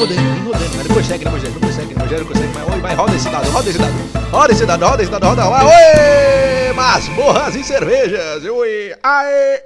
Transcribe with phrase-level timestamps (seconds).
[0.00, 0.76] rodando, vem rodando.
[0.76, 2.52] Mas não consegue, não consegue, não consegue, não consegue.
[2.54, 4.30] Mas vai, roda esse dado, roda esse dado.
[4.30, 5.48] Roda esse dado, roda esse dado, roda.
[5.48, 6.72] Vai, oi!
[6.72, 8.44] Masmorras e cervejas.
[8.44, 9.62] Oi, aê,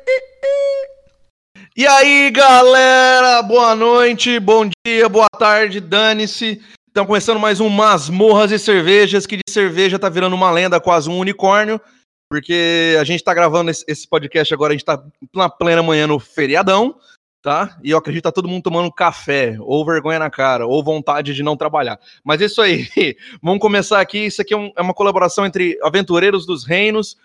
[1.77, 6.61] E aí, galera, boa noite, bom dia, boa tarde, dane-se.
[6.89, 11.11] Estamos começando mais um Masmorras e Cervejas, que de cerveja tá virando uma lenda, quase
[11.11, 11.81] um unicórnio,
[12.31, 15.03] porque a gente tá gravando esse, podcast agora, a gente tá
[15.35, 16.97] na plena manhã no feriadão,
[17.45, 17.77] tá?
[17.85, 21.35] E eu acredito que tá todo mundo tomando café, ou vergonha na cara, ou vontade
[21.35, 22.01] de não trabalhar.
[22.25, 22.89] Mas é isso aí,
[23.43, 24.25] vamos começar aqui.
[24.25, 27.19] Isso aqui é, um, é uma colaboração entre Aventureiros dos Reinos,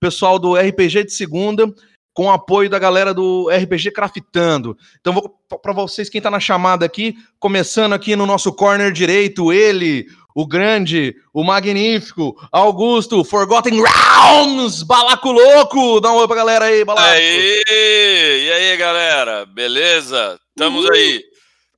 [0.00, 1.66] pessoal do RPG de segunda,
[2.14, 4.78] com apoio da galera do RPG Craftando.
[5.00, 9.52] Então, vou para vocês, quem tá na chamada aqui, começando aqui no nosso corner direito,
[9.52, 16.00] ele, o grande, o magnífico, Augusto, Forgotten Rounds, Balaco Louco.
[16.00, 17.06] Dá um oi pra galera aí, Balaco.
[17.06, 20.38] Aí, e aí, galera, beleza?
[20.50, 21.22] Estamos aí.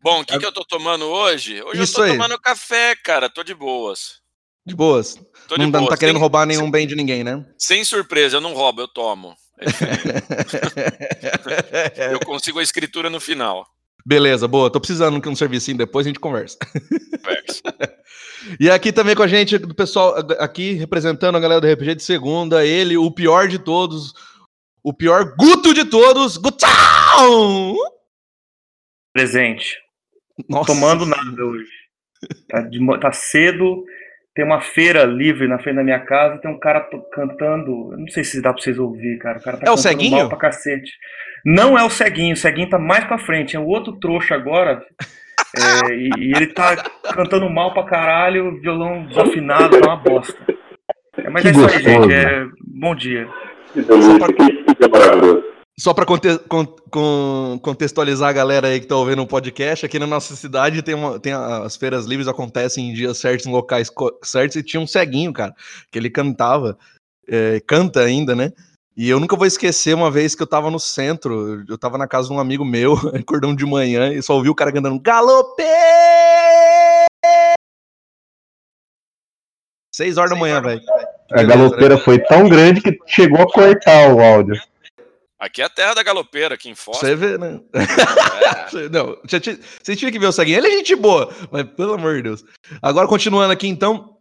[0.02, 1.62] Bom, o que, que eu tô tomando hoje?
[1.62, 2.16] Hoje Isso eu tô aí.
[2.16, 4.20] tomando café, cara, tô de boas.
[4.64, 5.16] De boas.
[5.48, 5.98] Tô de não, tá- não tá boas.
[6.00, 7.44] querendo Sem- roubar nenhum bem de ninguém, né?
[7.58, 9.34] Sem surpresa, eu não roubo, eu tomo.
[9.58, 9.58] É
[12.14, 13.66] eu consigo a escritura no final.
[14.06, 14.70] Beleza, boa.
[14.70, 16.56] Tô precisando de um servicinho, depois a gente conversa.
[17.24, 17.62] Pex.
[18.60, 22.04] E aqui também com a gente, do pessoal aqui representando a galera do RPG de
[22.04, 24.12] segunda, ele, o pior de todos,
[24.84, 27.74] o pior Guto de todos, Gutão!
[29.12, 29.76] Presente.
[30.48, 30.72] Nossa.
[30.72, 31.68] Tomando nada hoje.
[32.48, 33.84] Tá, de tá cedo,
[34.32, 37.92] tem uma feira livre na frente da minha casa, tem um cara cantando.
[37.92, 39.38] Eu não sei se dá pra vocês ouvir, cara.
[39.38, 40.18] O cara tá É o Ceguinho?
[40.18, 40.92] mal pra cacete.
[41.48, 43.54] Não é o ceguinho, o ceguinho tá mais pra frente.
[43.54, 44.84] É o outro trouxa agora.
[45.56, 46.76] é, e, e ele tá
[47.14, 50.36] cantando mal pra caralho, violão desafinado, tá uma bosta.
[51.16, 52.12] É, mas Que é isso aí, gente.
[52.12, 53.28] É, bom dia.
[53.72, 55.44] Que delícia, que que é maravilhoso.
[55.78, 59.98] Só para conte con- con- contextualizar a galera aí que tá ouvindo o podcast, aqui
[59.98, 63.52] na nossa cidade tem, uma, tem a- as feiras livres acontecem em dias certos, em
[63.52, 63.92] locais
[64.24, 65.54] certos, e tinha um ceguinho, cara,
[65.92, 66.78] que ele cantava,
[67.28, 68.52] é, canta ainda, né?
[68.96, 72.08] E eu nunca vou esquecer uma vez que eu tava no centro, eu tava na
[72.08, 75.64] casa de um amigo meu, acordando de manhã, e só ouvi o cara cantando Galopê!
[79.94, 80.80] Seis horas da manhã, velho.
[81.30, 84.58] A galopeira foi tão grande que chegou a cortar o áudio.
[85.38, 86.98] Aqui é a terra da galopeira, aqui em Foz.
[86.98, 87.60] Você vê, né?
[87.74, 88.88] É.
[88.88, 90.58] Não, você tinha, você tinha que ver o Ceguinho.
[90.58, 92.44] Ele é gente boa, mas pelo amor de Deus.
[92.80, 94.16] Agora, continuando aqui, então,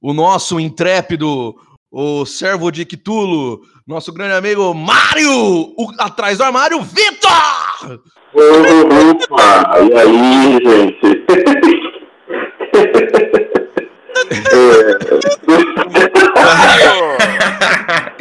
[0.00, 1.54] o nosso intrépido,
[1.92, 8.00] o servo de Cthulhu, nosso grande amigo Mário, o, atrás do armário, Vitor!
[8.32, 9.78] Opa!
[9.78, 11.22] E aí, gente?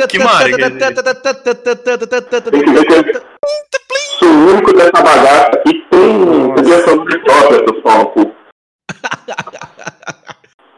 [0.10, 0.28] Que eu
[4.20, 6.26] sou o único dessa bagaça que tem
[6.84, 8.36] sonora própria do palco.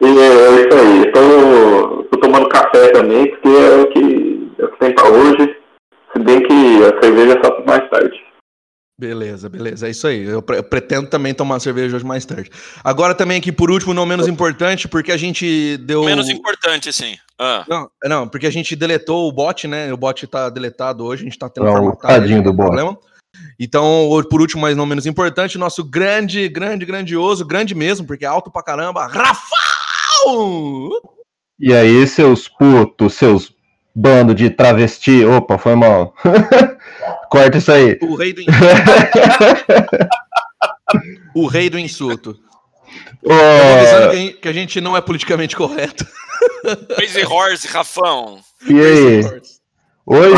[0.04, 1.12] E é isso aí.
[1.12, 5.56] Tô, tô tomando café também, porque é o que, é o que tem pra hoje.
[6.12, 8.22] Se bem que a cerveja só mais tarde.
[9.00, 10.24] Beleza, beleza, é isso aí.
[10.24, 12.48] Eu, pre- eu pretendo também tomar cerveja hoje mais tarde.
[12.84, 16.04] Agora também aqui, por último, não menos importante, porque a gente deu...
[16.04, 17.16] Menos importante, sim.
[17.36, 19.92] Ah, Não, não, porque a gente deletou o bot, né?
[19.92, 22.66] O bot tá deletado hoje, a gente tá tendo Não, tadinho ele, do bot.
[22.66, 22.96] problema.
[23.58, 28.28] Então, por último, mas não menos importante, nosso grande, grande, grandioso, grande mesmo, porque é
[28.28, 29.08] alto pra caramba,
[31.60, 33.52] E aí, seus putos, seus
[33.94, 35.24] bando de travesti.
[35.24, 36.14] Opa, foi mal.
[37.30, 37.98] Corta isso aí.
[38.02, 38.42] O rei do
[41.34, 42.36] O rei do insulto.
[43.28, 46.06] Avisando que a gente- que a gente não é politicamente correto.
[46.96, 48.38] Crazy Horse, Rafão.
[48.68, 49.20] e aí?
[50.06, 50.34] Hoje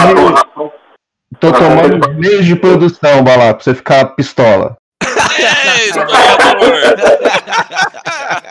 [1.41, 4.77] tô tomando meio de produção, Balá, pra você ficar pistola.
[5.03, 7.26] Ei, historiador!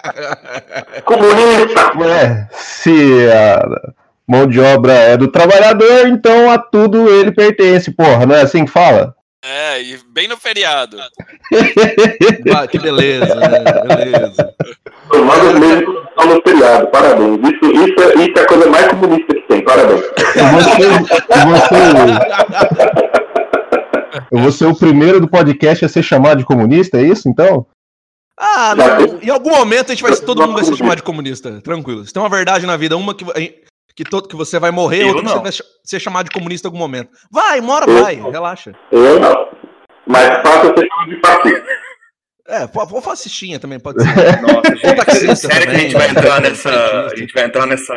[1.05, 1.91] Comunista!
[2.05, 3.61] É, se a
[4.27, 8.65] mão de obra é do trabalhador, então a tudo ele pertence, porra, não é assim
[8.65, 9.13] que fala?
[9.43, 10.97] É, e bem no feriado.
[12.55, 13.47] Ah, que beleza, né?
[13.95, 14.53] Beleza.
[15.09, 17.39] Tomando produção no feriado, parabéns.
[17.43, 20.01] Isso, isso, é- isso é a coisa mais comunista que tem, parabéns.
[20.35, 23.15] Eu vou ser, eu vou ser-
[24.31, 27.65] eu vou ser o primeiro do podcast a ser chamado de comunista, é isso então?
[28.37, 31.61] Ah, não, em algum momento a gente vai, todo mundo vai se chamar de comunista,
[31.61, 32.05] tranquilo.
[32.05, 33.25] Se tem uma verdade na vida, uma que,
[33.95, 35.43] que, todo, que você vai morrer, Eu outra que você não.
[35.43, 35.51] vai
[35.85, 37.11] ser chamado de comunista em algum momento.
[37.31, 38.73] Vai, mora, vai, relaxa.
[38.91, 39.47] Eu não.
[40.07, 41.85] Mas fácil ser chamado de fascista.
[42.47, 44.07] É, ou fascistinha também, pode ser.
[44.43, 45.79] Nossa, gente, taxista sério que a também.
[45.79, 47.05] gente vai entrar nessa.
[47.07, 47.93] A gente vai entrar nessa,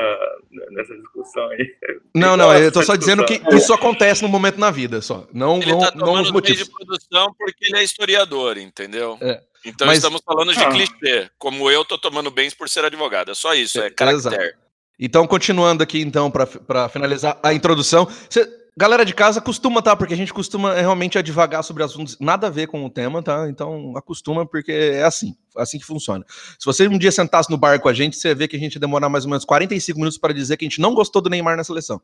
[0.71, 1.67] nessa discussão aí.
[2.15, 5.27] Não, não, eu tô só dizendo que isso acontece no momento na vida, só.
[5.35, 6.65] Não, Ele não, tá não os motivos.
[6.65, 9.19] de produção porque ele é historiador, entendeu?
[9.21, 9.43] É.
[9.65, 10.71] Então Mas- estamos falando de Ah.
[10.71, 11.31] clichê.
[11.39, 13.31] Como eu tô tomando bens por ser advogado.
[13.31, 14.55] É só isso, é É, caractere.
[14.99, 18.09] Então, continuando aqui, então, pra pra finalizar a introdução.
[18.29, 19.95] Cê- galera de casa, costuma, tá?
[19.97, 23.49] Porque a gente costuma realmente advagar sobre assuntos nada a ver com o tema, tá?
[23.49, 25.35] Então, acostuma, porque é assim.
[25.57, 26.25] assim que funciona.
[26.59, 28.75] Se você um dia sentasse no bar com a gente, você vê que a gente
[28.75, 31.29] ia demorar mais ou menos 45 minutos para dizer que a gente não gostou do
[31.31, 32.01] Neymar na seleção.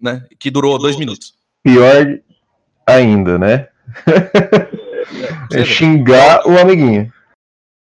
[0.00, 0.26] Né?
[0.38, 1.32] Que durou dois minutos.
[1.62, 2.20] Pior
[2.86, 3.68] ainda, né?
[5.52, 7.12] É xingar o amiguinho.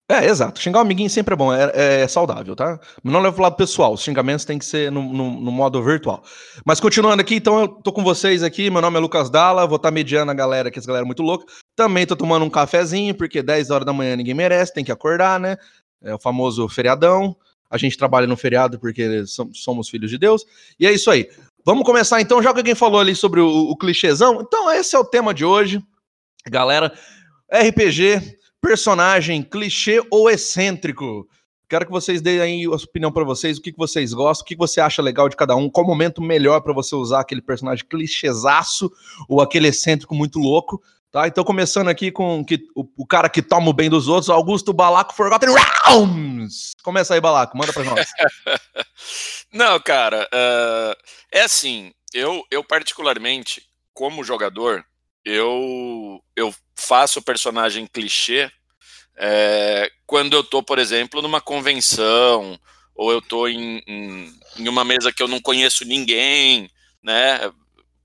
[0.10, 0.60] É, exato.
[0.62, 1.72] Xingar o amiguinho sempre é bom, é,
[2.04, 2.80] é saudável, tá?
[3.04, 5.82] Mas não leva pro lado pessoal, os xingamentos têm que ser no, no- no modo
[5.82, 6.24] virtual.
[6.64, 9.78] Mas continuando aqui, então eu tô com vocês aqui, meu nome é Lucas Dalla, vou
[9.78, 11.46] estar mediando a galera, que essa galera é muito louca.
[11.76, 15.40] Também tô tomando um cafezinho, porque 10 horas da manhã ninguém merece, tem que acordar,
[15.40, 15.58] né?
[16.04, 17.36] É o famoso feriadão.
[17.68, 20.46] A gente trabalha no feriado porque som- somos filhos de Deus.
[20.80, 21.28] E é isso aí.
[21.66, 25.00] Vamos começar então, já que alguém falou ali sobre o, o clichêzão, então esse é
[25.00, 25.82] o tema de hoje.
[26.48, 26.94] Galera,
[27.52, 31.28] RPG, personagem clichê ou excêntrico.
[31.68, 34.48] Quero que vocês deem aí a opinião pra vocês, o que, que vocês gostam, o
[34.48, 37.42] que, que você acha legal de cada um, qual momento melhor pra você usar aquele
[37.42, 38.92] personagem clichêzaço
[39.28, 40.80] ou aquele excêntrico muito louco,
[41.12, 41.28] tá?
[41.28, 44.72] Então começando aqui com que, o, o cara que toma o bem dos outros, Augusto
[44.72, 46.74] Balaco Forgotten Realms.
[46.84, 48.08] Começa aí, Balaco, manda pra nós.
[49.52, 50.96] Não, cara, ah,
[51.32, 54.86] é assim, eu, eu particularmente, como jogador,
[55.26, 58.52] eu, eu faço personagem clichê
[59.18, 62.60] é, quando eu tô, por exemplo, numa convenção,
[62.96, 66.70] ou eu tô em, em, em uma mesa que eu não conheço ninguém,
[67.04, 67.40] né?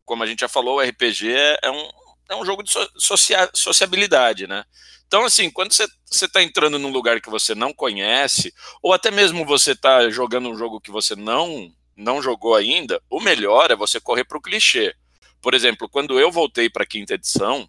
[0.05, 1.91] Como a gente já falou, o RPG é, é um,
[2.31, 4.65] é um jogo de so- socia- sociabilidade, né?
[5.07, 8.53] Então, assim, quando você está entrando num lugar que você não conhece,
[8.83, 13.21] ou até mesmo você está jogando um jogo que você não não jogou ainda, o
[13.21, 14.95] melhor é você correr para o clichê.
[15.41, 17.69] Por exemplo, quando eu voltei para a quinta edição,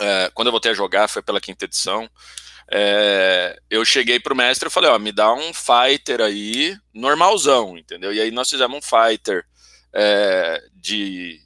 [0.00, 2.08] é, quando eu voltei a jogar, foi pela quinta edição,
[2.70, 8.12] é, eu cheguei pro mestre e falei, ó, me dá um fighter aí, normalzão, entendeu?
[8.12, 9.44] E aí nós fizemos um fighter
[9.92, 11.40] é, de,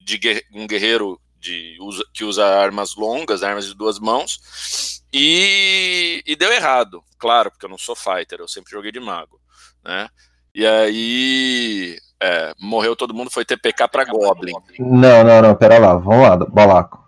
[0.00, 0.20] de
[0.52, 1.78] um guerreiro de,
[2.12, 7.70] que usa armas longas, armas de duas mãos, e, e deu errado, claro, porque eu
[7.70, 9.40] não sou fighter, eu sempre joguei de mago,
[9.84, 10.08] né?
[10.54, 14.52] E aí é, morreu todo mundo, foi TPK pra Goblin.
[14.78, 17.06] Não, não, não, pera lá, vamos lá, Balaco.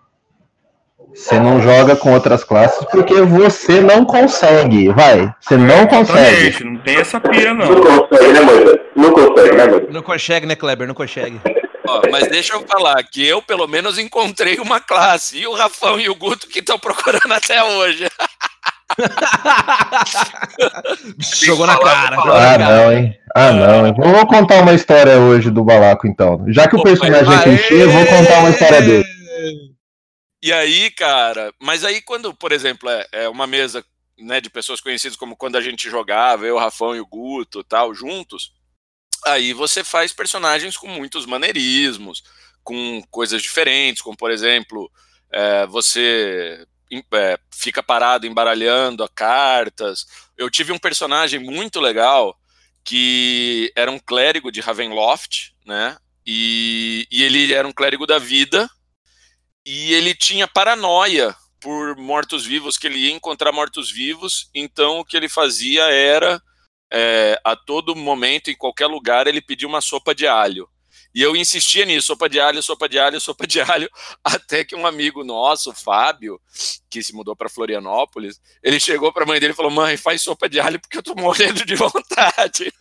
[1.15, 5.35] Você não joga com outras classes porque você não consegue, vai.
[5.41, 6.47] Você não consegue.
[6.47, 8.07] Exatamente, não tem essa pira, Não não.
[8.09, 8.81] consegue, né, Moisés?
[8.95, 9.93] Não consegue, né, Moisés?
[9.93, 10.87] Não consegue, né, Kleber?
[10.87, 11.41] Não consegue.
[11.87, 15.39] Ó, mas deixa eu falar que eu, pelo menos, encontrei uma classe.
[15.39, 18.09] E o Rafão e o Guto que estão procurando até hoje.
[21.43, 22.17] Jogou na cara.
[22.17, 22.59] Ah, cara.
[22.59, 23.19] não, hein?
[23.35, 23.87] Ah, não.
[23.87, 23.95] hein?
[23.97, 26.45] Vou contar uma história hoje do Balaco, então.
[26.49, 29.05] Já que o personagem é clichê, eu vou contar uma história dele.
[30.43, 33.85] E aí, cara, mas aí quando, por exemplo, é, é uma mesa
[34.19, 37.63] né, de pessoas conhecidas como quando a gente jogava, eu, o Rafão e o Guto
[37.63, 38.53] tal, juntos,
[39.27, 42.23] aí você faz personagens com muitos maneirismos,
[42.65, 44.91] com coisas diferentes, como por exemplo,
[45.31, 46.67] é, você
[47.13, 50.07] é, fica parado embaralhando cartas.
[50.37, 52.39] Eu tive um personagem muito legal
[52.85, 55.97] que era um clérigo de Ravenloft, né?
[56.27, 58.69] E, e ele era um clérigo da vida
[59.65, 65.29] e ele tinha paranoia por mortos-vivos, que ele ia encontrar mortos-vivos, então o que ele
[65.29, 66.43] fazia era,
[66.91, 70.69] é, a todo momento, em qualquer lugar, ele pedia uma sopa de alho.
[71.15, 73.89] E eu insistia nisso, sopa de alho, sopa de alho, sopa de alho,
[74.25, 76.41] até que um amigo nosso, Fábio,
[76.89, 80.23] que se mudou para Florianópolis, ele chegou para a mãe dele e falou: Mãe, faz
[80.23, 82.73] sopa de alho porque eu tô morrendo de vontade.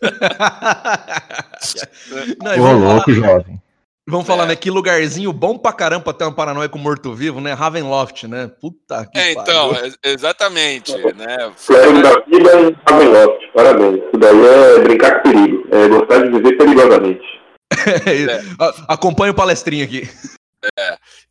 [2.42, 3.62] Não, Ô, vamos falar- louco, jovem.
[4.08, 4.46] Vamos falar, É.
[4.48, 4.56] né?
[4.56, 7.52] Que lugarzinho bom pra caramba pra ter uma paranoia com morto-vivo, né?
[7.52, 8.50] Ravenloft, né?
[8.60, 9.92] Puta que É, então, pariu.
[10.02, 11.52] exatamente, né?
[11.56, 13.52] Flávio da vida e Ravenloft.
[13.54, 13.94] Parabéns.
[14.02, 15.68] Isso daí é brincar com perigo.
[15.70, 17.39] É gostar de viver perigosamente.
[18.58, 20.02] A- Acompanha o palestrinho aqui.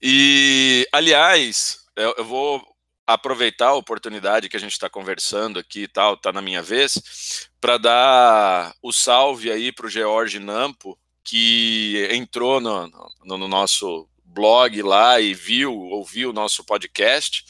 [0.02, 2.64] E, aliás, eu, eu vou
[3.06, 7.50] aproveitar a oportunidade que a gente está conversando aqui e tal, tá na minha vez,
[7.60, 12.88] para dar o salve aí para o George Nampo, que entrou no,
[13.26, 17.44] no- no nosso blog lá e viu, ouviu o nosso podcast,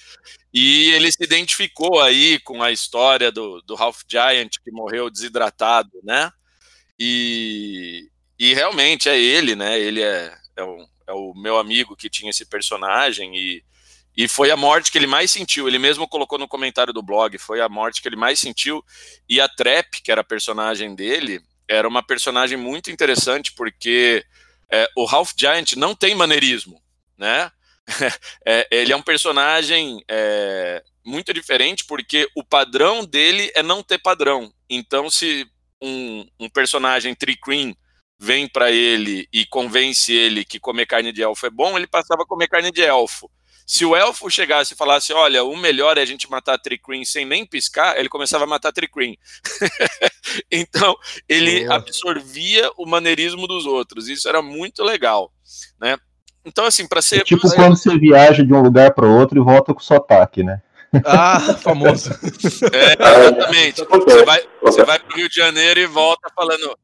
[0.53, 5.91] e ele se identificou aí com a história do, do Half Giant que morreu desidratado,
[6.03, 6.31] né?
[6.97, 9.77] E, e realmente é ele, né?
[9.77, 13.61] Ele é, é, o, é o meu amigo que tinha esse personagem e,
[14.15, 15.67] E foi a morte que ele mais sentiu.
[15.67, 17.37] Ele mesmo colocou no comentário do blog.
[17.37, 18.83] Foi a morte que ele mais sentiu.
[19.27, 24.25] E a Trap, que era a personagem dele, era uma personagem muito interessante porque
[24.71, 26.81] é, o Ralph Giant não tem maneirismo,
[27.17, 27.51] né?
[28.45, 33.97] é, ele é um personagem é, muito diferente porque o padrão dele é não ter
[33.99, 34.53] padrão.
[34.69, 35.45] Então, se
[35.81, 37.75] um, um personagem Tricream
[38.19, 42.23] vem para ele e convence ele que comer carne de elfo é bom, ele passava
[42.23, 43.31] a comer carne de elfo.
[43.65, 47.23] Se o elfo chegasse e falasse, olha, o melhor é a gente matar Tricream sem
[47.23, 49.13] nem piscar, ele começava a matar Tricream.
[50.51, 50.97] então,
[51.29, 51.75] ele Boa.
[51.75, 54.09] absorvia o maneirismo dos outros.
[54.09, 55.31] Isso era muito legal,
[55.79, 55.97] né?
[56.43, 57.17] Então, assim, para ser.
[57.17, 60.59] É tipo quando você viaja de um lugar para outro e volta com sotaque, né?
[61.05, 62.09] Ah, famoso.
[62.73, 63.85] É, exatamente.
[63.85, 66.75] Você vai, você vai pro Rio de Janeiro e volta falando: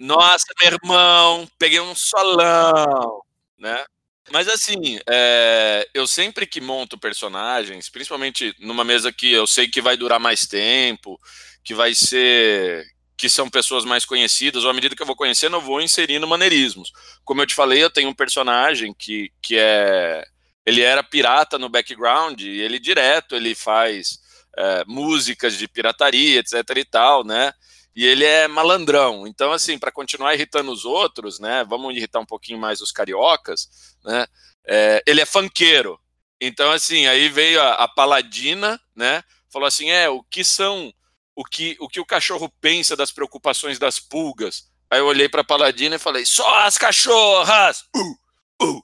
[0.00, 3.20] Nossa, meu irmão, peguei um solão,
[3.58, 3.84] né?
[4.32, 9.82] Mas assim, é, eu sempre que monto personagens, principalmente numa mesa que eu sei que
[9.82, 11.20] vai durar mais tempo,
[11.62, 12.82] que vai ser
[13.18, 16.26] que são pessoas mais conhecidas, ou à medida que eu vou conhecendo, eu vou inserindo
[16.26, 16.90] maneirismos.
[17.22, 20.24] Como eu te falei, eu tenho um personagem que, que é.
[20.64, 24.18] Ele era pirata no background, e ele direto ele faz
[24.56, 27.52] é, músicas de pirataria, etc e tal, né?
[27.94, 29.26] E ele é malandrão.
[29.26, 31.64] Então, assim, para continuar irritando os outros, né?
[31.64, 34.26] Vamos irritar um pouquinho mais os cariocas, né?
[34.66, 35.98] É, ele é fanqueiro.
[36.40, 39.22] Então, assim, aí veio a, a Paladina, né?
[39.50, 40.92] Falou assim: é, o que são
[41.34, 44.70] o que, o que o cachorro pensa das preocupações das pulgas.
[44.90, 47.84] Aí eu olhei para a Paladina e falei: só as cachorras!
[47.96, 48.18] Uh,
[48.60, 48.82] uh, uh,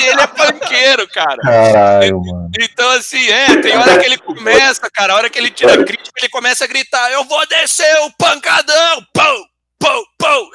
[0.00, 1.42] e ele é panqueiro, cara.
[1.42, 2.50] Caralho, mano.
[2.58, 5.84] Então, assim, é, tem hora que ele começa, cara, a hora que ele tira a
[5.84, 9.04] crítica, ele começa a gritar: Eu vou descer o pancadão!
[9.12, 9.44] Pão!
[9.78, 10.02] Pão!
[10.18, 10.50] Pão!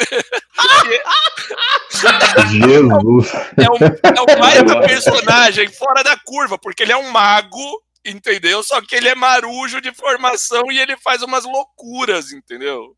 [2.50, 3.34] Jesus!
[3.58, 3.78] É um,
[4.16, 8.64] é um baita personagem fora da curva, porque ele é um mago entendeu?
[8.64, 12.96] Só que ele é marujo de formação e ele faz umas loucuras, entendeu?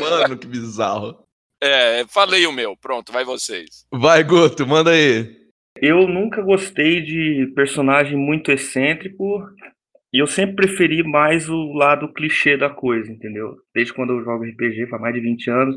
[0.00, 1.18] Mano, que bizarro.
[1.62, 3.86] É, falei o meu, pronto, vai vocês.
[3.92, 5.42] Vai, Guto, manda aí.
[5.80, 9.40] Eu nunca gostei de personagem muito excêntrico
[10.12, 13.56] e eu sempre preferi mais o lado clichê da coisa, entendeu?
[13.72, 15.76] Desde quando eu jogo RPG, faz mais de 20 anos,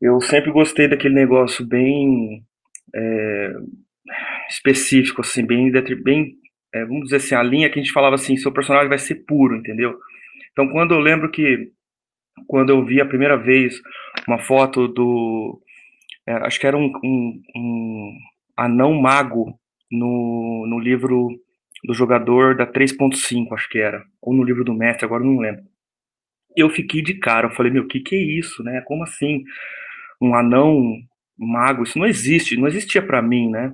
[0.00, 2.42] eu sempre gostei daquele negócio bem
[2.94, 3.52] é,
[4.48, 5.70] específico, assim, bem,
[6.02, 6.36] bem
[6.72, 9.26] é, vamos dizer assim, a linha que a gente falava assim, seu personagem vai ser
[9.26, 9.98] puro, entendeu?
[10.52, 11.70] Então, quando eu lembro que,
[12.46, 13.80] quando eu vi a primeira vez
[14.26, 15.60] uma foto do,
[16.26, 18.18] é, acho que era um, um, um,
[18.56, 19.58] anão mago
[19.90, 21.28] no, no livro
[21.84, 25.62] do jogador da 3.5, acho que era, ou no livro do mestre, agora não lembro.
[26.56, 28.82] Eu fiquei de cara, eu falei, meu, o que que é isso, né?
[28.82, 29.44] Como assim?
[30.20, 30.96] Um anão
[31.38, 33.72] mago, isso não existe, não existia para mim, né?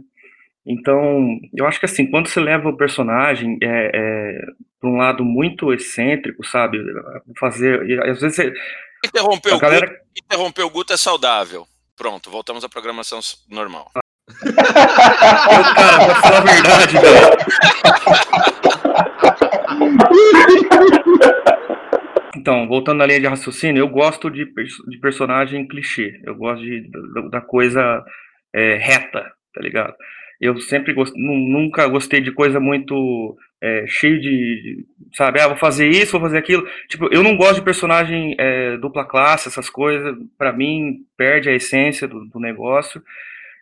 [0.64, 4.46] Então, eu acho que assim, quando você leva o personagem é, é,
[4.80, 6.78] para um lado muito excêntrico, sabe?
[7.38, 8.00] Fazer.
[8.02, 8.52] Às vezes.
[9.04, 9.86] Interromper, o galera...
[9.86, 11.66] Guto, interromper o Guto é saudável.
[11.96, 13.90] Pronto, voltamos à programação normal.
[15.74, 17.36] cara, vou falar a verdade, velho.
[22.36, 26.20] Então, voltando à linha de raciocínio, eu gosto de, de personagem clichê.
[26.24, 28.04] Eu gosto de, da, da coisa
[28.54, 29.32] é, reta,
[29.66, 29.94] ligado?
[30.40, 35.88] Eu sempre gostei, nunca gostei de coisa muito é, cheio de, sabe, ah, vou fazer
[35.88, 36.66] isso, vou fazer aquilo.
[36.88, 40.14] Tipo, eu não gosto de personagem é, dupla classe, essas coisas.
[40.36, 43.02] Para mim, perde a essência do, do negócio.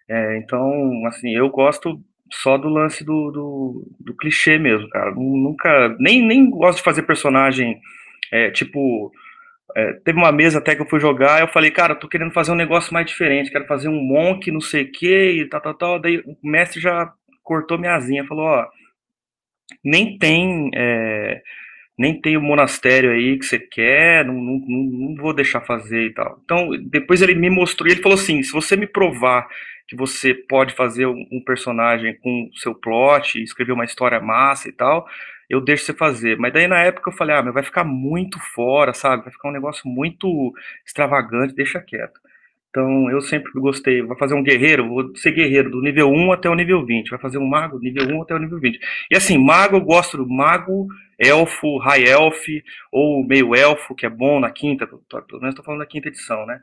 [0.09, 2.01] É, então, assim, eu gosto
[2.33, 5.13] só do lance do, do, do clichê mesmo, cara.
[5.13, 7.81] Nunca, nem, nem gosto de fazer personagem
[8.33, 9.13] é, tipo
[9.77, 12.33] é, teve uma mesa até que eu fui jogar, eu falei, cara, eu tô querendo
[12.33, 15.61] fazer um negócio mais diferente, quero fazer um monk, não sei o que, e tal,
[15.61, 15.99] tal, tal.
[16.01, 17.13] Daí o mestre já
[17.43, 18.67] cortou minha asinha, falou, ó,
[19.85, 21.43] nem tem, é,
[21.99, 26.15] nem tem o monastério aí que você quer, não, não, não, vou deixar fazer e
[26.15, 26.41] tal.
[26.45, 29.49] Então, depois ele me mostrou, ele falou assim, se você me provar
[29.89, 35.07] que você pode fazer um personagem com seu plot, escrever uma história massa e tal,
[35.49, 36.39] eu deixo você fazer.
[36.39, 39.25] Mas daí na época eu falei, ah, mas vai ficar muito fora, sabe?
[39.25, 40.53] Vai ficar um negócio muito
[40.87, 42.21] extravagante, deixa quieto.
[42.75, 46.51] Então eu sempre gostei, vai fazer um guerreiro, vou ser guerreiro do nível 1 até
[46.51, 48.81] o nível 20, vai fazer um mago nível 1 até o nível 20.
[49.13, 52.45] E assim, mago eu gosto do mago, elfo, high elf,
[52.91, 56.45] ou meio elfo, que é bom na quinta, pelo menos estou falando da quinta edição,
[56.47, 56.61] né?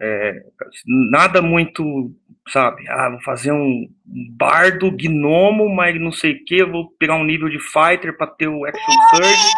[0.00, 0.44] É,
[0.86, 2.14] nada muito,
[2.48, 2.86] sabe?
[2.88, 7.48] Ah, vou fazer um bardo gnomo, mas não sei o que, vou pegar um nível
[7.48, 9.52] de fighter para ter o action surge.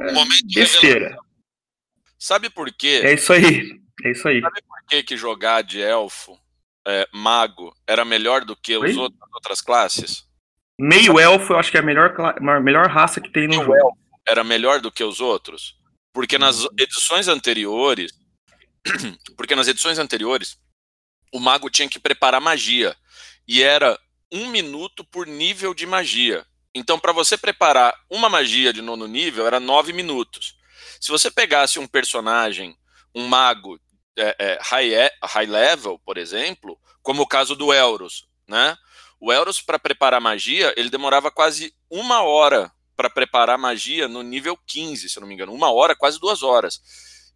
[0.00, 1.16] É, besteira.
[2.18, 3.00] Sabe por quê?
[3.02, 3.80] É isso aí.
[4.04, 4.40] É isso aí.
[4.40, 6.38] Sabe por que, que jogar de elfo
[6.86, 10.28] é, mago era melhor do que os outros, as outras classes?
[10.78, 13.62] Meio elfo, eu acho que é a melhor, a melhor raça que tem no Meio
[13.62, 13.74] jogo.
[13.74, 13.98] elfo.
[14.28, 15.76] Era melhor do que os outros?
[16.12, 18.12] Porque nas edições anteriores,
[19.36, 20.58] porque nas edições anteriores,
[21.32, 22.96] o mago tinha que preparar magia
[23.46, 23.98] e era
[24.32, 26.46] um minuto por nível de magia.
[26.74, 30.54] Então, para você preparar uma magia de nono nível, era nove minutos.
[31.00, 32.76] Se você pegasse um personagem,
[33.14, 33.80] um mago
[34.16, 38.76] é, é, high, e- high level, por exemplo, como o caso do Elros, né?
[39.20, 44.56] O Elros, para preparar magia, ele demorava quase uma hora para preparar magia no nível
[44.66, 45.52] 15, se eu não me engano.
[45.52, 46.80] Uma hora, quase duas horas.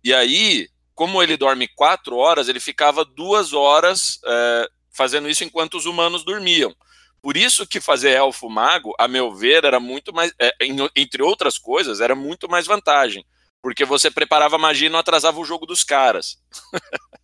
[0.05, 0.69] E aí,
[1.03, 6.25] como ele dorme quatro horas, ele ficava duas horas é, fazendo isso enquanto os humanos
[6.25, 6.73] dormiam.
[7.21, 10.53] Por isso que fazer elfo mago, a meu ver, era muito mais, é,
[10.95, 13.25] entre outras coisas, era muito mais vantagem.
[13.61, 16.37] Porque você preparava magia e não atrasava o jogo dos caras.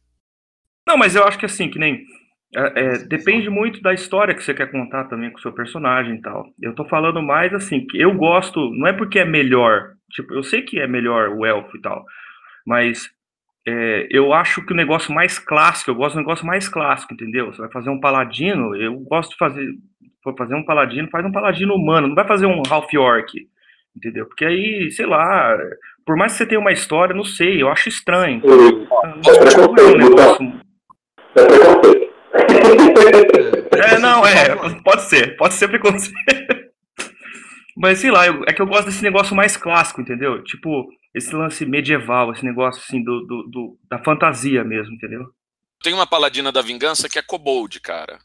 [0.84, 2.04] Não, mas eu acho que assim, que nem.
[2.56, 6.16] é, é, depende muito da história que você quer contar também com o seu personagem
[6.16, 6.46] e tal.
[6.60, 9.92] Eu tô falando mais assim, que eu gosto, não é porque é melhor.
[10.10, 12.04] Tipo, eu sei que é melhor o elfo e tal,
[12.66, 13.08] mas
[13.70, 17.52] é, eu acho que o negócio mais clássico, eu gosto do negócio mais clássico, entendeu?
[17.52, 19.74] Você vai fazer um paladino, eu gosto de fazer.
[20.24, 23.30] For fazer um paladino, faz um paladino humano, não vai fazer um half orc,
[23.96, 24.26] entendeu?
[24.26, 25.56] Porque aí, sei lá,
[26.04, 28.42] por mais que você tenha uma história, não sei, eu acho estranho.
[28.44, 30.60] É um negócio
[33.76, 33.94] É.
[33.94, 36.57] É, não, é, pode ser, pode ser preconceito.
[37.80, 40.42] Mas sei lá, eu- é que eu gosto desse negócio mais clássico, entendeu?
[40.44, 45.26] Tipo, esse lance medieval, esse negócio assim do, do, do- da fantasia mesmo, entendeu?
[45.82, 48.18] Tem uma paladina da vingança que é Kobold, cara.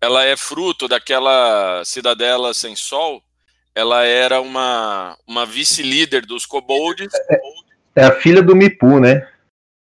[0.00, 3.22] Ela é fruto daquela cidadela sem sol.
[3.74, 7.12] Ela era uma, uma vice-líder dos Kobolds.
[7.94, 9.26] É a filha do Mipu, né?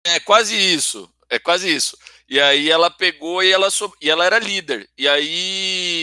[0.06, 1.08] É quase isso.
[1.28, 1.96] É quase isso.
[2.28, 4.88] E aí ela pegou e ela, sou- e ela era líder.
[4.96, 6.01] E aí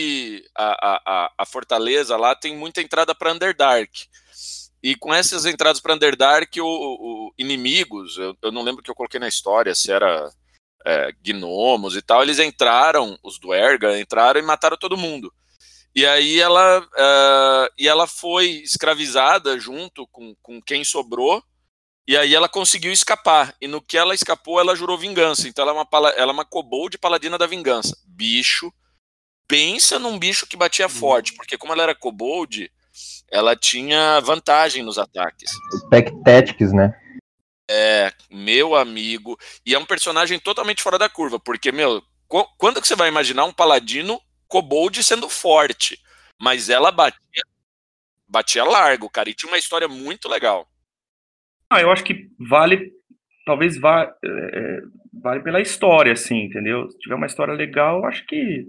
[0.62, 4.06] a, a, a, fortaleza lá tem muita entrada para Underdark.
[4.82, 8.94] E com essas entradas para Underdark, o, o inimigos, eu, eu não lembro que eu
[8.94, 10.30] coloquei na história, se era
[10.86, 15.32] é, gnomos e tal, eles entraram, os do Erga entraram e mataram todo mundo.
[15.94, 21.42] E aí ela, eh, e ela foi escravizada junto com, com quem sobrou,
[22.06, 23.54] e aí ela conseguiu escapar.
[23.60, 25.48] E no que ela escapou, ela jurou vingança.
[25.48, 27.96] Então ela é uma, ela é uma kobold paladina da vingança.
[28.06, 28.72] Bicho.
[29.50, 32.70] Pensa num bicho que batia forte, porque como ela era kobold,
[33.28, 35.50] ela tinha vantagem nos ataques.
[35.90, 36.94] Pack Tactics, né?
[37.68, 39.36] É, meu amigo.
[39.66, 43.08] E é um personagem totalmente fora da curva, porque, meu, qu- quando que você vai
[43.08, 45.98] imaginar um paladino kobold sendo forte?
[46.40, 47.42] Mas ela batia,
[48.28, 50.64] batia largo, cara, e tinha uma história muito legal.
[51.68, 52.92] Ah, eu acho que vale,
[53.44, 54.78] talvez vá, é,
[55.12, 56.88] vale pela história, assim, entendeu?
[56.88, 58.64] Se tiver uma história legal, eu acho que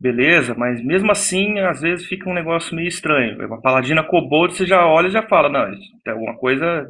[0.00, 3.38] beleza, mas mesmo assim, às vezes fica um negócio meio estranho.
[3.46, 5.70] Uma paladina kobold, você já olha e já fala, não,
[6.04, 6.86] tem alguma coisa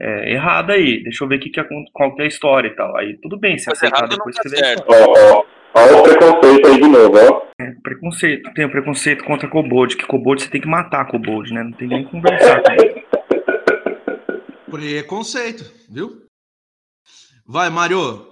[0.00, 2.74] é, errada aí, deixa eu ver que que é, qual que é a história e
[2.76, 2.96] tal.
[2.96, 4.84] Aí tudo bem, se aceitar depois que vê a certo.
[4.88, 7.46] Ó, ó o preconceito aí de novo, ó.
[7.60, 11.62] É, preconceito, tem o preconceito contra kobold, que kobold você tem que matar kobold, né?
[11.62, 13.04] Não tem nem que conversar com ele.
[14.70, 16.22] Preconceito, viu?
[17.46, 18.26] Vai, Mário.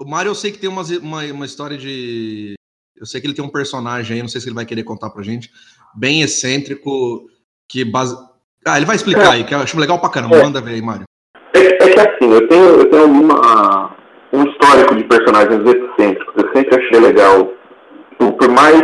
[0.00, 2.54] O Mário eu sei que tem umas- uma, uma história de.
[3.00, 5.10] Eu sei que ele tem um personagem aí, não sei se ele vai querer contar
[5.10, 5.50] pra gente,
[5.94, 7.28] bem excêntrico,
[7.68, 8.16] que base.
[8.66, 10.42] Ah, ele vai explicar aí, que eu acho legal pra caramba.
[10.42, 11.04] Manda ver aí, Mário.
[11.54, 13.96] É, é que assim, eu tenho, eu tenho uma,
[14.32, 16.34] um histórico de personagens excêntricos.
[16.36, 17.52] Eu sempre achei legal.
[18.18, 18.82] Por, por mais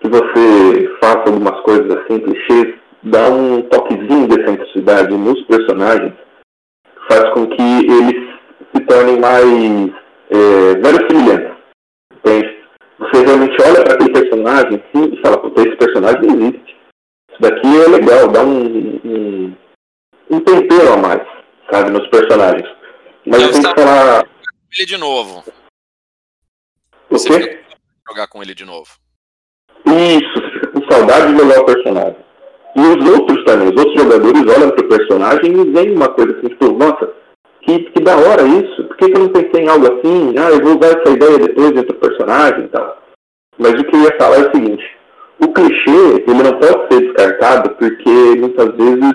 [0.00, 6.12] que você faça algumas coisas assim, clichês, dá um toquezinho de excentricidade nos personagens,
[7.08, 8.32] faz com que eles
[8.74, 9.90] se tornem mais
[10.30, 11.51] é, verossimilhantes.
[13.64, 16.76] Olha para aquele personagem assim, e fala, puta, esse personagem existe.
[17.30, 19.56] Isso daqui é legal, dá um, um,
[20.30, 21.22] um tempero a mais,
[21.70, 22.68] sabe, nos personagens.
[23.26, 24.26] Mas Eu eu tenho que estava- falar
[24.76, 25.44] Ele de novo.
[27.10, 27.60] o Você quê?
[28.08, 28.88] jogar com ele de novo.
[29.86, 32.16] Isso, você fica com saudade de jogar o personagem.
[32.74, 36.48] E os outros também, os outros jogadores olham pro personagem e veem uma coisa assim,
[36.48, 37.12] tipo, nossa,
[37.62, 40.34] que, que da hora isso, por que, que eu não pensei em algo assim?
[40.38, 43.02] Ah, eu vou usar essa ideia depois dentro do personagem e tal.
[43.62, 44.84] Mas o que eu ia falar é o seguinte,
[45.40, 49.14] o clichê, ele não pode ser descartado porque muitas vezes,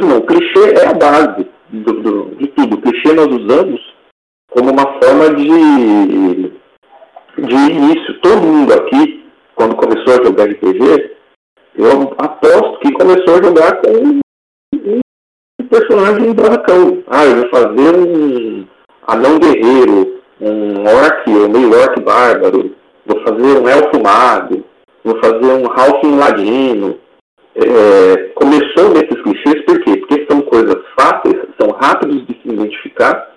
[0.00, 2.76] não, o clichê é a base do, do- de tudo.
[2.76, 3.80] O clichê nós usamos
[4.50, 6.52] como uma forma de,
[7.38, 8.20] de início.
[8.20, 9.24] Todo mundo aqui,
[9.54, 11.16] quando começou a jogar RPG,
[11.76, 14.20] eu aposto que começou a jogar com um,
[15.60, 17.02] um personagem barracão.
[17.08, 18.64] Ah, eu vou fazer um
[19.06, 22.74] anão guerreiro, um orc ou meio orc bárbaro,
[23.06, 24.64] vou fazer um elfo mago,
[25.04, 26.98] vou fazer um halfling ladino.
[27.54, 29.96] É, começou nesses clichês por quê?
[29.96, 33.30] Porque são coisas fáceis, são rápidos de se identificar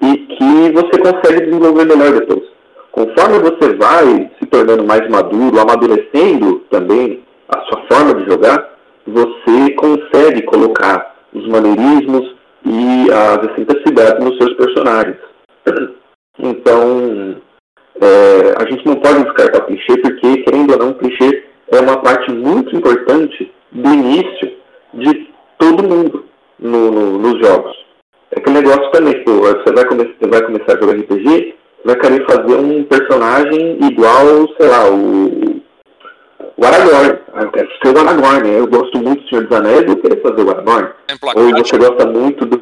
[0.00, 2.44] e que você consegue desenvolver melhor depois.
[2.92, 8.74] Conforme você vai se tornando mais maduro, amadurecendo também a sua forma de jogar,
[9.06, 12.34] você consegue colocar os maneirismos
[12.64, 15.16] e as excentricidades nos seus personagens.
[16.38, 17.40] Então,
[18.00, 21.80] é, a gente não pode descartar o clichê, porque, querendo ou não, o clichê é
[21.80, 24.52] uma parte muito importante do início
[24.94, 26.24] de todo mundo
[26.58, 27.74] no, no, nos jogos.
[28.30, 31.54] É que o negócio também, pô, você vai, come você vai começar a jogar RPG,
[31.84, 35.62] vai querer fazer um personagem igual, sei lá, o,
[36.56, 37.18] o Aragorn.
[37.32, 38.58] Ah, eu quero ser o Aragorn, né?
[38.58, 40.88] Eu gosto muito do Senhor dos Anéis, eu quero fazer o Aragorn.
[41.36, 42.58] Ou você gosta muito do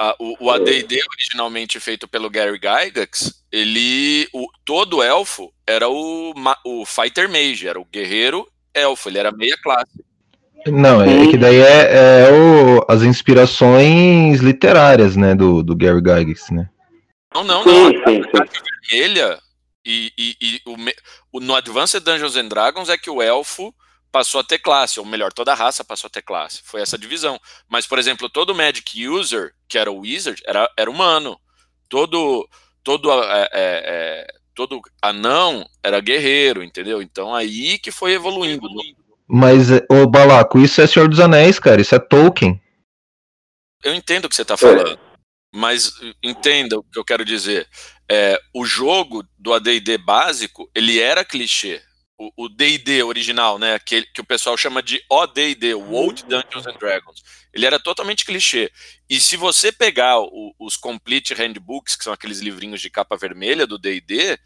[0.00, 6.32] Uh, o, o AD&D originalmente feito pelo Gary Gygax, ele, o, todo elfo era o,
[6.64, 10.02] o Fighter Mage, era o guerreiro elfo, ele era meia classe.
[10.66, 16.50] Não, é que daí é, é o, as inspirações literárias, né, do, do Gary Gygax,
[16.50, 16.70] né?
[17.34, 17.88] Não, não, não.
[17.90, 18.22] Sim, sim.
[18.90, 19.38] vermelha
[19.84, 20.76] e, e, e o,
[21.32, 23.74] o, no Advanced Dungeons and Dragons é que o elfo
[24.10, 26.60] passou a ter classe, ou melhor, toda a raça passou a ter classe.
[26.64, 27.40] Foi essa divisão.
[27.68, 31.38] Mas, por exemplo, todo Magic User, que era o Wizard, era, era humano.
[31.88, 32.48] Todo,
[32.82, 37.00] todo, é, é, é, todo anão era guerreiro, entendeu?
[37.00, 38.68] Então aí que foi evoluindo.
[39.26, 42.60] Mas, ô Balaco, isso é Senhor dos Anéis, cara, isso é Tolkien.
[43.82, 44.98] Eu entendo o que você está falando,
[45.54, 45.92] mas
[46.22, 47.66] entenda o que eu quero dizer.
[48.10, 51.80] É, o jogo do AD&D básico, ele era clichê
[52.36, 56.76] o D&D original, né, que, que o pessoal chama de OD&D, o Old Dungeons and
[56.78, 58.70] Dragons, ele era totalmente clichê.
[59.08, 63.66] E se você pegar o, os Complete Handbooks, que são aqueles livrinhos de capa vermelha
[63.66, 64.38] do D&D,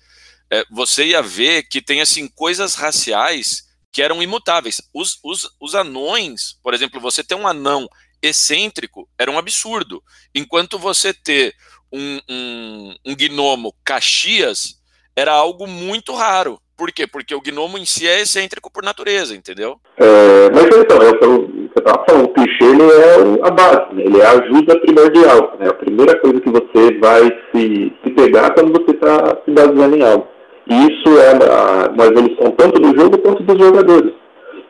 [0.51, 4.81] é, você ia ver que tem, assim, coisas raciais que eram imutáveis.
[4.93, 7.89] Os, os, os anões, por exemplo, você ter um anão
[8.23, 10.03] excêntrico era um absurdo,
[10.35, 11.55] enquanto você ter
[11.93, 14.81] um, um, um gnomo Caxias
[15.15, 16.61] era algo muito raro.
[16.77, 17.07] Por quê?
[17.07, 19.77] Porque o gnomo em si é excêntrico por natureza, entendeu?
[19.97, 24.05] É, mas então, é você estava falando, o clichê ele é a base, né?
[24.05, 25.57] ele é a ajuda primordial.
[25.59, 25.69] Né?
[25.69, 30.03] A primeira coisa que você vai se, se pegar quando você está se baseando em
[30.03, 30.27] algo.
[30.67, 34.13] E isso é uma, uma evolução tanto do jogo quanto dos jogadores.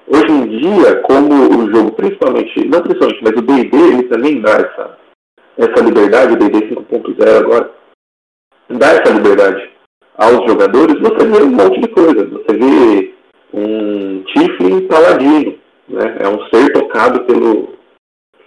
[0.07, 4.51] Hoje em dia, como o jogo, principalmente, não principalmente, mas o D&D, ele também dá
[4.51, 4.99] essa,
[5.57, 7.71] essa liberdade, o D&D 5.0 agora,
[8.69, 9.74] dá essa liberdade
[10.17, 12.25] aos jogadores, você vê um monte de coisa.
[12.27, 13.15] Você vê
[13.53, 15.55] um Tiflin paladino,
[15.89, 16.17] né?
[16.21, 17.75] é um ser tocado pelo,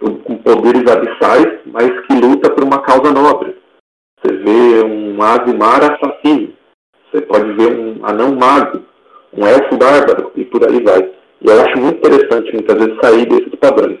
[0.00, 3.56] com poderes abissais, mas que luta por uma causa nobre.
[4.20, 6.52] Você vê um Azimar assassino,
[7.10, 8.82] você pode ver um anão mago,
[9.32, 11.10] um elfo bárbaro, e por aí vai.
[11.40, 13.98] E eu acho muito interessante, muitas vezes, sair desses padrões.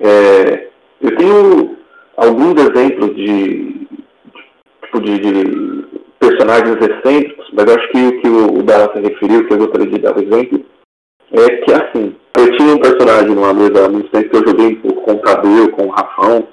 [0.00, 0.68] É,
[1.02, 1.76] eu tenho
[2.16, 3.86] alguns exemplos de,
[4.82, 5.75] tipo, de, de
[6.18, 9.98] personagens excêntricos, mas acho que o que o Dara se referiu, que eu gostaria de
[9.98, 10.64] dar exemplo,
[11.32, 14.80] é que assim, eu tinha um personagem numa mesa muito tempo que eu joguei um
[14.80, 16.48] pouco com o Cabelo, com o Rafão,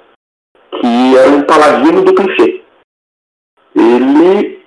[0.80, 2.62] que era um paladino do clichê.
[3.76, 4.60] Ele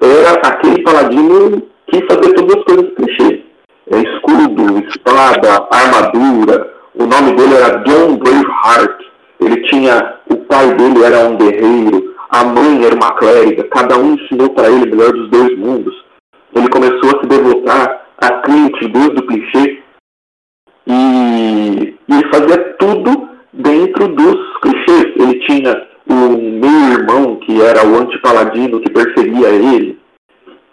[0.00, 3.44] era aquele paladino que fazia todas as coisas clichê.
[3.90, 6.74] É, escudo, espada, armadura.
[6.94, 9.00] O nome dele era John Braveheart.
[9.40, 10.16] Ele tinha.
[10.28, 14.68] O pai dele era um guerreiro a mãe era uma clériga, cada um ensinou para
[14.68, 15.94] ele o melhor dos dois mundos.
[16.54, 19.82] Ele começou a se devotar a Deus do clichê
[20.86, 25.12] e, ele fazia tudo dentro dos clichês.
[25.16, 29.98] Ele tinha o meu irmão, que era o antipaladino, que perseguia ele.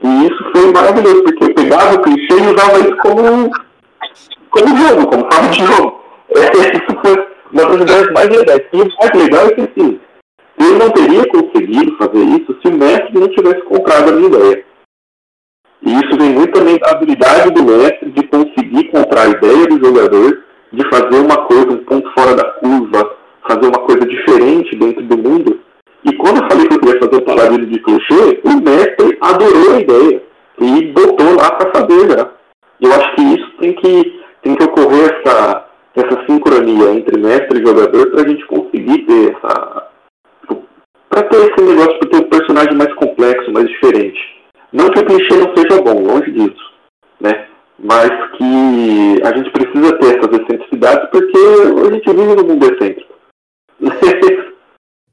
[0.03, 3.51] E isso foi maravilhoso, porque eu pegava o clichê e usava isso como,
[4.49, 6.03] como jogo, como forma de jogo.
[6.33, 8.61] Isso foi uma das ideias mais legais.
[8.73, 9.99] E o mais legal é que assim,
[10.73, 14.65] eu não teria conseguido fazer isso se o mestre não tivesse comprado a minha ideia.
[15.85, 19.85] E isso vem muito também da habilidade do mestre de conseguir comprar a ideia do
[19.85, 23.15] jogador, de fazer uma coisa um ponto fora da curva,
[23.47, 25.59] fazer uma coisa diferente dentro do mundo.
[26.05, 29.75] E quando eu falei que eu queria fazer o paladino de clichê, o mestre adorou
[29.75, 30.23] a ideia
[30.59, 32.29] e botou lá para fazer já.
[32.81, 37.65] Eu acho que isso tem que, tem que ocorrer essa, essa sincronia entre mestre e
[37.65, 39.92] jogador para a gente conseguir ter essa,
[41.13, 44.19] para ter esse negócio, para ter um personagem mais complexo, mais diferente.
[44.71, 46.73] Não que o clichê não seja bom, longe disso,
[47.21, 47.47] né?
[47.77, 53.13] Mas que a gente precisa ter essas excentricidades porque a gente vive num mundo excêntrico.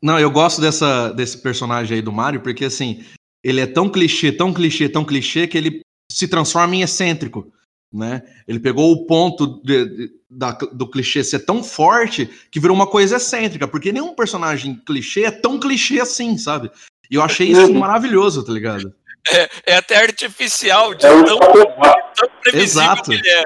[0.03, 3.05] Não, eu gosto dessa, desse personagem aí do Mario, porque assim,
[3.45, 7.53] ele é tão clichê, tão clichê, tão clichê, que ele se transforma em excêntrico.
[7.93, 8.23] Né?
[8.47, 12.87] Ele pegou o ponto de, de, da, do clichê ser tão forte que virou uma
[12.87, 16.71] coisa excêntrica, porque nenhum personagem clichê é tão clichê assim, sabe?
[17.11, 18.95] E eu achei isso maravilhoso, tá ligado?
[19.29, 23.11] É, é até artificial de É um tão, tão previsível Exato.
[23.11, 23.43] que ele é.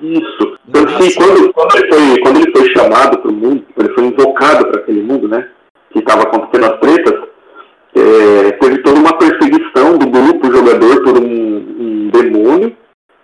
[0.00, 0.58] Isso.
[0.72, 4.04] Tanto que quando, quando, ele foi, quando ele foi chamado para o mundo, ele foi
[4.04, 5.48] invocado para aquele mundo, né?
[5.92, 7.28] Que estava acontecendo as tretas,
[7.94, 12.76] é, teve toda uma perseguição do grupo jogador por um, um demônio,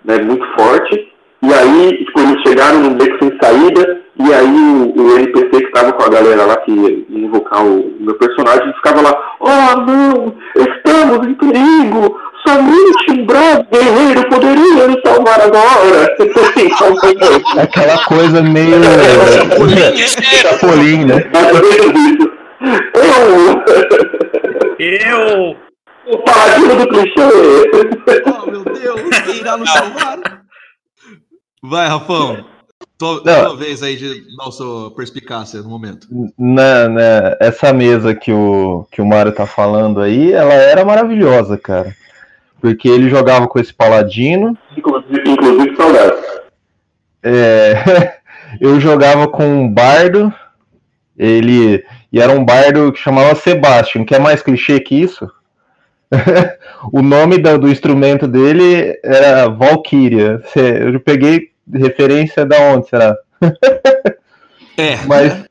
[0.05, 0.19] né?
[0.19, 1.13] Muito forte.
[1.43, 5.67] E aí, tipo, eles chegaram num beco sem saída, e aí o, o NPC que
[5.67, 10.37] estava com a galera lá que ia invocar o, meu personagem ficava lá, oh não,
[10.57, 16.17] estamos em perigo, somente um bravo guerreiro poderia nos salvar agora.
[16.21, 18.77] Então, Aquela coisa meio.
[20.21, 21.25] Chapolin, né?
[22.95, 23.63] Eu,
[24.79, 25.57] Eu.
[26.07, 27.21] o paladino do clichê.
[28.27, 30.19] Oh, meu Deus, quem irá nos salvar?
[31.63, 32.58] Vai, Rafão.
[32.99, 36.09] Tua, vez aí de dar a sua perspicácia no momento.
[36.37, 41.57] Na, na- essa mesa que o, que o Mário tá falando aí, ela era maravilhosa,
[41.57, 41.95] cara.
[42.61, 44.59] Porque ele jogava com esse paladino.
[44.77, 46.25] Inclusive, inclusive saudades.
[47.23, 48.19] é,
[48.61, 50.33] eu jogava com um bardo.
[51.17, 51.85] Ele.
[52.13, 55.31] E era um bardo que chamava Sebastian, que é mais clichê que isso.
[56.93, 60.43] o nome da- do instrumento dele era Valkyria.
[60.57, 63.17] Eu peguei referência da onde, será?
[64.81, 65.45] É, Mas,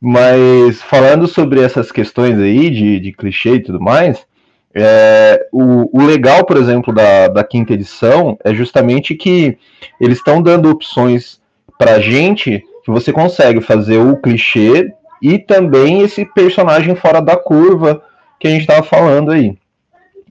[0.00, 4.24] mas falando sobre essas questões aí de, de clichê e tudo mais,
[4.72, 9.58] é, o, o legal, por exemplo, da, da quinta edição é justamente que
[10.00, 11.40] eles estão dando opções
[11.76, 18.00] pra gente que você consegue fazer o clichê e também esse personagem fora da curva
[18.38, 19.58] que a gente tava falando aí.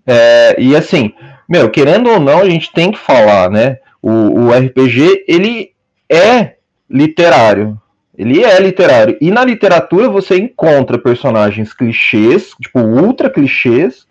[0.07, 1.11] É, e assim,
[1.49, 3.79] meu, querendo ou não, a gente tem que falar, né?
[4.07, 5.71] O, o RPG, ele
[6.07, 7.81] é literário.
[8.15, 9.17] Ele é literário.
[9.19, 14.05] E na literatura você encontra personagens clichês, tipo, ultra clichês,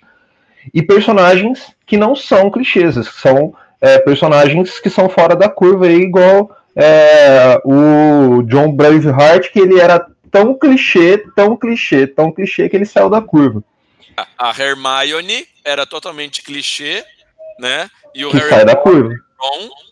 [0.75, 5.87] e personagens que não são clichês, que são é, personagens que são fora da curva,
[5.87, 12.69] aí, igual é, o John Braveheart, que ele era tão clichê, tão clichê, tão clichê
[12.69, 13.63] que ele saiu da curva.
[14.37, 17.05] A Hermione era totalmente clichê,
[17.61, 17.89] né?
[18.13, 19.15] E o Que Harry sai da curva.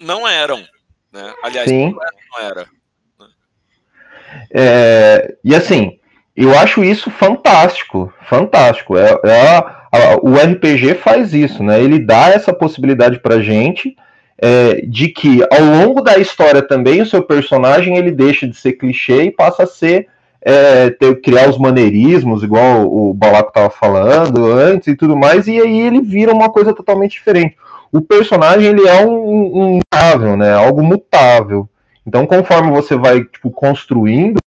[0.00, 0.58] Não eram,
[1.12, 1.32] né?
[1.42, 1.94] Aliás, Sim.
[2.32, 2.66] não era.
[4.50, 5.98] É, e assim,
[6.36, 8.96] eu acho isso fantástico, fantástico.
[8.96, 11.80] É, é a- a- o RPG faz isso, né?
[11.82, 13.94] Ele dá essa possibilidade pra gente
[14.44, 18.72] é, de que ao longo da história também o seu personagem ele deixa de ser
[18.72, 20.08] clichê e passa a ser
[20.44, 25.60] é, ter- criar os maneirismos, igual o Balaco estava falando antes e tudo mais, e
[25.60, 27.56] aí ele vira uma coisa totalmente diferente.
[27.92, 30.54] O personagem ele é um, um mutável, né?
[30.54, 31.68] Algo mutável.
[32.06, 34.40] Então, conforme você vai tipo, construindo,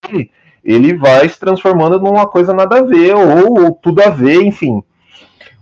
[0.65, 4.83] ele, vai se transformando numa coisa nada a ver, ou, ou tudo a ver, enfim.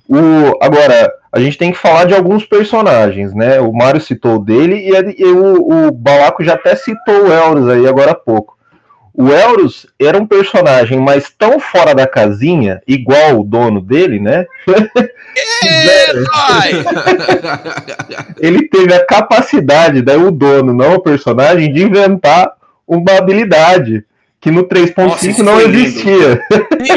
[0.06, 0.16] O,
[0.62, 3.60] agora, a gente tem que falar de alguns personagens, né?
[3.60, 7.68] O Mário citou o dele e, e o, o Balaco já até citou o Elros
[7.68, 8.59] aí agora há pouco.
[9.12, 14.46] O Elros era um personagem, mas tão fora da casinha, igual o dono dele, né?
[16.34, 16.70] Ai,
[18.40, 22.52] ele teve a capacidade, daí o dono, não o personagem, de inventar
[22.86, 24.04] uma habilidade
[24.40, 26.42] que no Nossa, 3.5 isso não existia.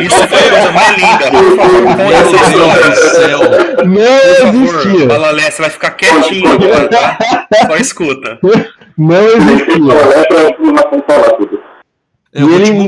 [0.01, 1.29] Isso foi a coisa mais linda.
[1.97, 3.39] Meu Deus do céu.
[3.85, 5.07] Não Por favor, existia.
[5.07, 7.17] Balalé, você vai ficar quietinho agora, tá?
[7.67, 8.39] Só escuta.
[8.97, 9.77] Não existia.
[12.35, 12.87] Vou E te ele-.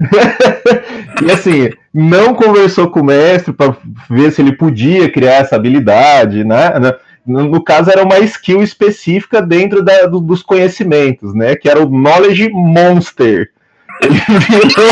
[1.26, 3.76] E assim, não conversou com o mestre para
[4.10, 6.72] ver se ele podia criar essa habilidade, né?
[7.26, 11.54] No, no caso, era uma skill específica dentro da- do- dos conhecimentos, né?
[11.56, 13.50] Que era o Knowledge Monster.
[14.02, 14.90] Ele virou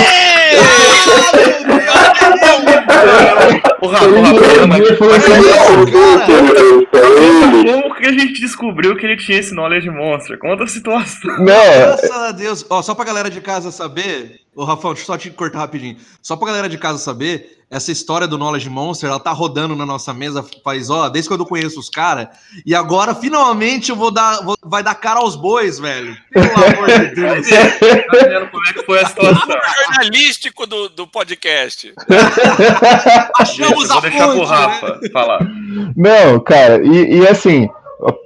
[4.97, 5.33] falou assim,
[6.93, 10.39] Ele, como que a gente descobriu que ele tinha esse knowledge monster?
[10.39, 11.31] Conta a situação.
[11.39, 12.67] não, Graças a Deus.
[12.69, 14.42] Ó, só pra galera de casa saber.
[14.55, 15.97] Ô, Rafão, deixa eu só te cortar rapidinho.
[16.21, 19.87] Só pra galera de casa saber, essa história do Knowledge Monster, ela tá rodando na
[19.87, 22.29] nossa mesa faz, ó, desde quando eu conheço os caras.
[22.67, 24.45] E agora, finalmente, eu vou dar.
[24.45, 26.15] vou- vai dar cara aos bois, velho.
[26.31, 27.47] Pelo amor de Deus.
[28.13, 29.49] Tá vendo como é que foi a situação?
[29.87, 31.95] jornalístico do, do podcast.
[33.39, 34.57] Achamos Vou a deixar pro fonte, né?
[34.57, 35.41] Rafa falar.
[35.97, 37.69] Não, cara, e, e assim,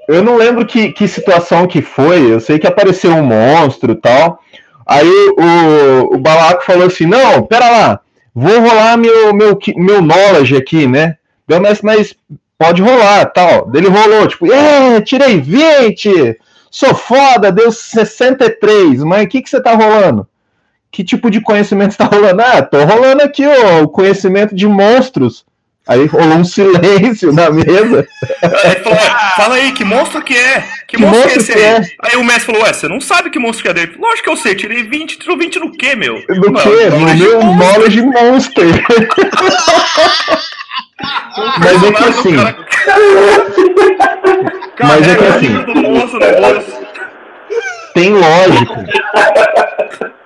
[0.09, 3.97] eu não lembro que, que situação que foi, eu sei que apareceu um monstro e
[3.97, 4.41] tal.
[4.87, 8.01] Aí o, o Balaco falou assim: Não, pera lá,
[8.35, 11.17] vou rolar meu, meu, meu knowledge aqui, né?
[11.49, 12.15] Mas, mas
[12.59, 13.71] pode rolar, tal.
[13.75, 16.39] Ele rolou, tipo, é, tirei 20,
[16.71, 20.27] sou foda, deu 63, mas o que, que você tá rolando?
[20.91, 22.41] Que tipo de conhecimento você tá rolando?
[22.43, 25.45] Ah, tô rolando aqui ó, o conhecimento de monstros.
[25.89, 28.07] Aí rolou um silêncio na mesa.
[28.83, 28.99] Falou,
[29.37, 30.61] Fala aí, que monstro que é?
[30.89, 31.65] Que, Que monstro, monstro que é esse que aí?
[31.65, 32.11] é?
[32.11, 33.97] Aí o mestre falou, ué, você não sabe que monstro que é dele?
[33.99, 36.15] Lógico que eu sei, tirei 20, tirou 20 no quê, meu?
[36.29, 36.91] Não, quê?
[36.91, 37.55] No meu monstro.
[37.55, 38.67] knowledge monster.
[41.59, 42.37] Mas é que assim,
[44.83, 45.49] Mas é que assim-
[45.83, 46.87] monstro no
[47.95, 48.85] tem lógica.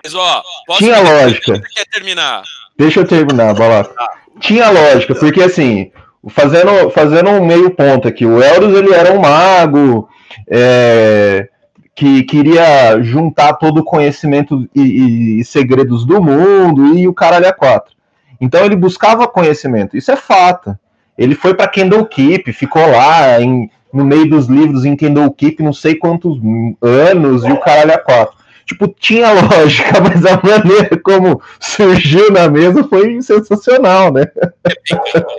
[0.02, 1.52] Mas, ó, posso Tinha lógica.
[1.74, 2.42] quer terminar?
[2.78, 3.94] Deixa eu terminar, Balaco.
[4.40, 5.90] Tinha lógica, porque assim,
[6.29, 10.09] fazendo, fazendo um meio ponto aqui, o Elros ele era um mago
[10.48, 11.48] é,
[11.94, 17.48] que queria juntar todo o conhecimento e, e- e segredos do mundo e o caralho
[17.48, 17.94] a quatro.
[18.40, 20.76] Então ele buscava conhecimento, isso é fato.
[21.18, 25.94] Ele foi para Candlekeep, ficou lá em- no meio dos livros em Candlekeep não sei
[25.96, 26.38] quantos
[26.81, 28.39] anos e o caralho a quatro.
[28.70, 34.22] Tipo, tinha lógica, mas a maneira como surgiu na mesa foi sensacional, né?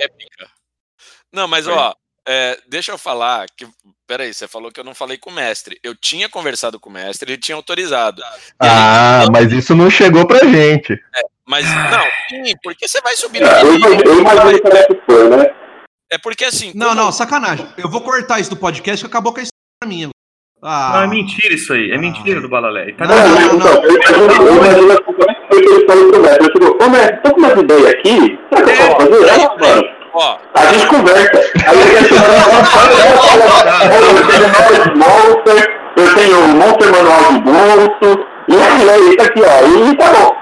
[0.02, 0.50] Épica.
[1.32, 1.96] Não, mas ó,
[2.28, 3.65] é, deixa eu falar que.
[4.06, 5.80] Peraí, você falou que eu não falei com o mestre.
[5.82, 8.22] Eu tinha conversado com o mestre, ele tinha autorizado.
[8.22, 11.00] E aí, Ah, mas isso não chegou pra gente.
[11.48, 15.02] mas não, sim, porque você vai subir no É, eu, eu imagino como é que
[15.06, 15.56] foi, né?
[16.12, 16.74] É porque assim.
[16.76, 17.65] Não, como- não, sacanagem.
[17.78, 20.10] Eu vou cortar isso do podcast que acabou com a história minha.
[20.63, 22.91] Ah, Não, é mentira isso aí, é mentira do Balalé.
[22.93, 23.84] Tá Não, Não, não, então, não.
[23.84, 26.45] eu imagino, eu imagino como é que foi que ele falou pro mestre.
[26.45, 29.30] Ele falou, ô mestre, tô com umas ideias aqui, será que eu posso fazer?
[29.30, 31.39] Ah, mano, Ó, a gente conversa.
[31.67, 32.15] Aí ele assim,
[33.95, 34.15] eu
[34.67, 39.95] tenho monster, eu tenho monster manual de bolso, e aí, aí, tá aqui, ó, e
[39.97, 40.36] tá bom.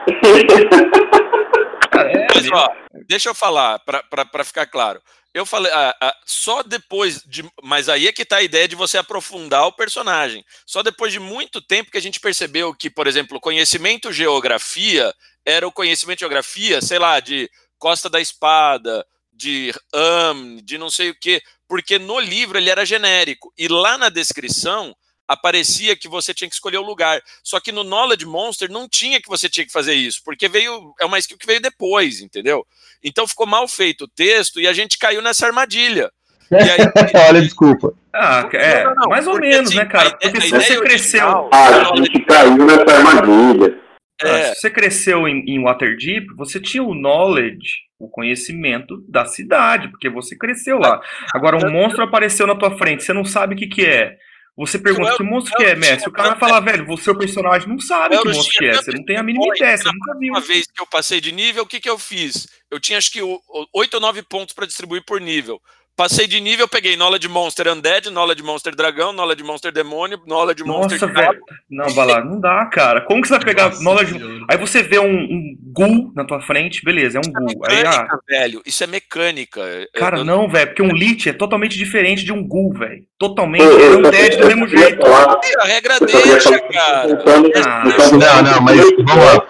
[2.35, 2.67] Mas, ó,
[3.07, 4.99] deixa eu falar, pra- pra pra ficar claro.
[5.39, 7.49] Eu falei, ah, ah, só depois de.
[7.63, 10.43] Mas aí é que tá a ideia de você aprofundar o personagem.
[10.65, 15.65] Só depois de muito tempo que a gente percebeu que, por exemplo, conhecimento geografia era
[15.65, 21.17] o conhecimento geografia, sei lá, de Costa da Espada, de Am, de não sei o
[21.17, 23.53] quê, porque no livro ele era genérico.
[23.57, 24.93] E lá na descrição
[25.33, 27.21] aparecia que você tinha que escolher o lugar.
[27.43, 30.93] Só que no Knowledge Monster não tinha que você tinha que fazer isso, porque veio
[30.99, 32.65] é uma skill que veio depois, entendeu?
[33.03, 36.11] Então ficou mal feito o texto e a gente caiu nessa armadilha.
[36.51, 36.79] E aí,
[37.29, 37.93] Olha, desculpa.
[38.11, 40.09] Ah, é, Não, não, não, mais ou porque, menos, assim, né, cara?
[40.09, 41.27] a Porque se a você ideia cresceu.
[41.27, 43.79] original- Ah, a gente caiu nessa armadilha.
[44.23, 49.25] Ah, é, Se você cresceu em, em Waterdeep, você tinha o knowledge, o conhecimento da
[49.25, 50.99] cidade, porque você cresceu lá.
[51.33, 54.17] Agora, um monstro apareceu na tua frente, você não sabe o que, que é.
[54.59, 56.09] Você pergunta, que monstro que é, mestre?
[56.09, 58.73] O cara vai falar, velho, você, o personagem, não sabe que monstro que é.
[58.73, 60.33] Você não tem a mínima ideia, você nunca viu.
[60.33, 62.45] uma vez que eu passei de nível, o que, que eu fiz?
[62.69, 65.61] Eu tinha acho que o- o- oito ou nove pontos para distribuir por nível.
[65.99, 70.97] Passei de nível, peguei Knowledge Monster Undead, Knowledge Monster Dragão, Knowledge Monster Demônio, Knowledge Monster
[71.01, 71.39] Nossa, velho.
[71.69, 73.01] Não, Bala, não dá, cara.
[73.01, 74.13] Como que você vai pegar Nossa knowledge?
[74.17, 74.45] Senhora.
[74.49, 77.65] Aí você vê um, um ghoul na tua frente, beleza, é um ghoul.
[77.67, 78.61] Aí, ah, Mecânica, velho.
[78.65, 79.61] Isso é mecânica.
[79.93, 83.03] Cara, eu- não, velho, porque um lich é totalmente diferente de um ghoul, velho.
[83.17, 85.01] Totalmente, Eu- é eu um dead do mesmo jeito.
[85.05, 87.23] falar- A regra deixa, cara.
[87.57, 87.83] Ah,
[88.13, 89.45] Não, não, mas vamos lá.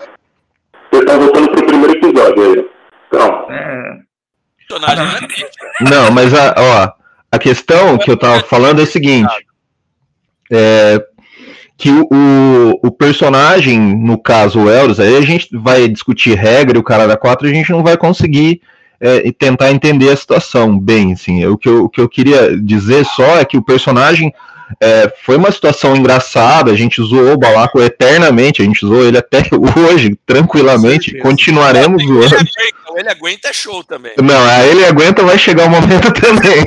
[0.92, 2.66] Vocês estão voltando pro primeiro episódio aí.
[3.08, 4.09] Então, É,
[4.70, 5.04] Personagem
[5.82, 6.06] não é.
[6.06, 6.92] Não, mas a, ó,
[7.32, 9.34] a questão que eu tava falando é a seguinte.
[10.52, 11.04] É,
[11.76, 16.78] que o, o, o personagem, no caso o Elros, aí a gente vai discutir regra
[16.78, 18.62] e o cara da 4 a gente não vai conseguir
[19.00, 21.46] é, e tentar entender a situação bem, assim.
[21.46, 24.34] O que, eu, o que eu queria dizer só é que o personagem
[24.80, 29.18] é, foi uma situação engraçada, a gente zoou o Balaco eternamente, a gente zoou ele
[29.18, 29.40] até
[29.92, 32.36] hoje, tranquilamente, continuaremos Ele zoando.
[32.36, 34.12] aguenta, ele aguenta é show também.
[34.22, 36.66] Não, ele aguenta, vai chegar o momento também.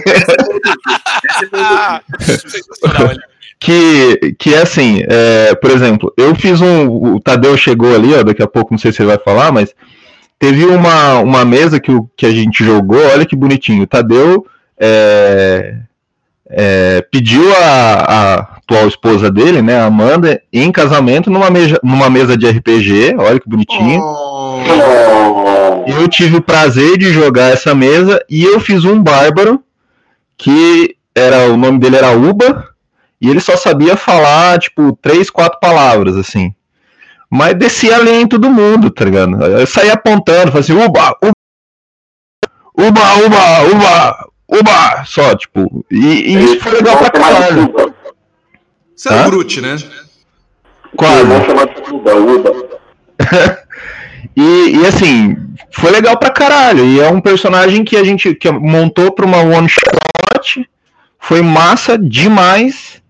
[1.53, 2.01] Ah,
[3.61, 6.89] que, que é assim, é, por exemplo, eu fiz um.
[6.89, 9.73] O Tadeu chegou ali, ó, daqui a pouco não sei se ele vai falar, mas
[10.39, 13.85] teve uma, uma mesa que, o, que a gente jogou, olha que bonitinho.
[13.85, 14.45] O Tadeu
[14.81, 15.77] é,
[16.55, 22.37] é, pediu a, a atual esposa dele, né, Amanda, em casamento numa mesa, numa mesa
[22.37, 24.01] de RPG, olha que bonitinho.
[24.03, 24.61] Oh,
[25.87, 29.63] Eu tive o prazer de jogar essa mesa e eu fiz um bárbaro
[30.37, 32.69] que era o nome dele era Uba
[33.21, 36.55] e ele só sabia falar tipo três, quatro palavras assim.
[37.31, 39.43] Mas descia além em todo mundo, tá ligado?
[39.43, 41.33] Eu saía apontando, falava assim, Uba, Uba,
[42.77, 45.85] Uba, Uba, Uba, Uba, só tipo.
[45.91, 47.75] E, e isso foi legal pra caralho.
[48.95, 49.27] você era Hã?
[49.27, 49.77] o Brute, né?
[50.97, 51.25] Quase.
[51.25, 52.53] Vamos chamar de Uba, Uba.
[54.35, 55.37] E, e, assim,
[55.73, 56.87] foi legal pra caralho.
[56.87, 60.69] E é um personagem que a gente que montou pra uma one shot.
[61.19, 63.03] Foi massa demais.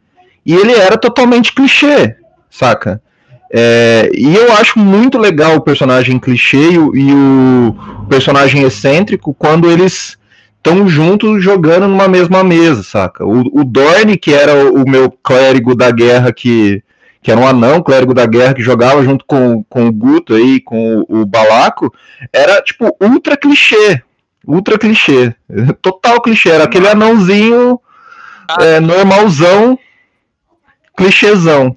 [0.45, 2.17] E ele era totalmente clichê,
[2.51, 3.01] saca?
[3.53, 9.33] É, e eu acho muito legal o personagem clichê e, o, e o personagem excêntrico
[9.35, 10.17] quando eles
[10.65, 13.27] estão juntos jogando numa mesma mesa, saca?
[13.27, 16.83] O, o Dorne, que era o, o meu clérigo da guerra que
[17.23, 20.61] que era um anão, clérigo da guerra, que jogava junto com, com o Guto aí,
[20.61, 21.95] com o, o Balaco,
[22.33, 24.03] era, tipo, ultra clichê.
[24.45, 25.33] Ultra clichê.
[25.81, 26.51] Total clichê.
[26.51, 27.81] Era aquele anãozinho
[28.61, 29.79] é, normalzão,
[30.97, 31.77] clichêzão.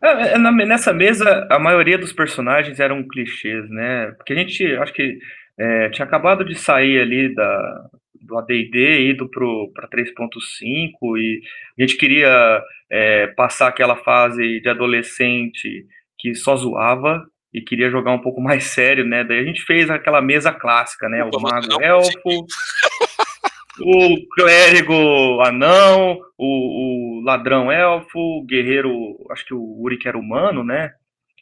[0.00, 4.12] É, é, nessa mesa, a maioria dos personagens eram clichês, né?
[4.16, 5.18] Porque a gente, acho que
[5.58, 7.88] é, tinha acabado de sair ali da,
[8.20, 11.42] do AD&D ido para 3.5 e
[11.78, 15.86] a gente queria é, passar aquela fase de adolescente
[16.18, 19.22] que só zoava e queria jogar um pouco mais sério, né?
[19.22, 21.22] Daí a gente fez aquela mesa clássica, né?
[21.22, 22.46] O mago elfo,
[23.80, 28.92] o clérigo anão, o, o, ladrão elfo, o guerreiro,
[29.30, 30.92] acho que o Uri que era humano, né?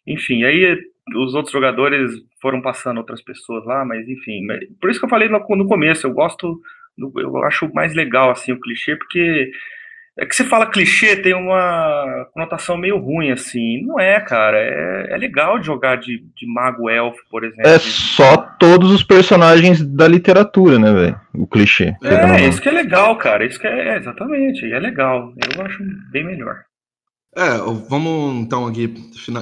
[0.07, 0.79] Enfim, aí
[1.17, 4.47] os outros jogadores foram passando outras pessoas lá, mas enfim.
[4.81, 6.61] Por isso que eu falei no, no começo, eu gosto,
[6.99, 9.51] eu acho mais legal assim o clichê, porque
[10.19, 13.83] é que você fala clichê tem uma conotação meio ruim, assim.
[13.83, 14.59] Não é, cara.
[14.59, 17.67] É, é legal de jogar de, de mago elfo, por exemplo.
[17.67, 21.21] É só todos os personagens da literatura, né, velho?
[21.35, 21.95] O clichê.
[22.05, 23.47] É, isso que é legal, cara.
[23.47, 24.71] Isso que é, é exatamente.
[24.71, 25.33] É legal.
[25.57, 26.63] Eu acho bem melhor.
[27.35, 27.57] É,
[27.89, 28.95] vamos então aqui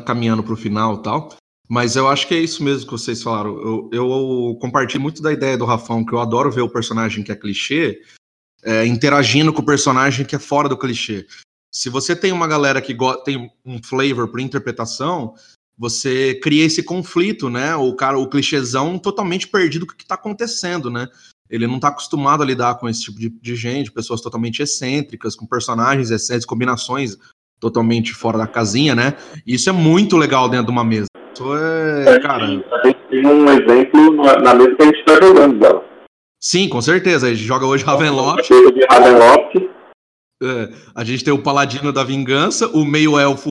[0.07, 1.31] caminhando para o final e tal.
[1.71, 3.57] Mas eu acho que é isso mesmo que vocês falaram.
[3.61, 7.31] Eu, eu compartilho muito da ideia do Rafão, que eu adoro ver o personagem que
[7.31, 8.03] é clichê
[8.65, 11.29] é, interagindo com o personagem que é fora do clichê.
[11.73, 12.93] Se você tem uma galera que
[13.25, 15.33] tem um flavor para interpretação,
[15.79, 17.77] você cria esse conflito, né?
[17.77, 21.07] O cara, o clichêzão totalmente perdido com o que está acontecendo, né?
[21.49, 25.37] Ele não está acostumado a lidar com esse tipo de, de, gente, pessoas totalmente excêntricas,
[25.37, 27.17] com personagens excêntricos, combinações
[27.61, 29.17] totalmente fora da casinha, né?
[29.47, 31.10] E isso é muito legal dentro de uma mesa.
[31.33, 32.45] Isso é, cara.
[32.45, 34.13] A gente tem um exemplo
[34.43, 35.85] na mesa que a gente está jogando dela.
[36.41, 37.27] Sim, com certeza.
[37.27, 38.49] A gente joga hoje Ravenloft.
[38.91, 39.71] Ravenloft.
[40.43, 43.49] É, a gente tem o Paladino da Vingança, o meio-elfo,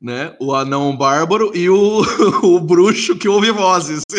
[0.00, 0.34] né?
[0.40, 2.02] O anão bárbaro e o,
[2.42, 4.02] o bruxo que ouve vozes.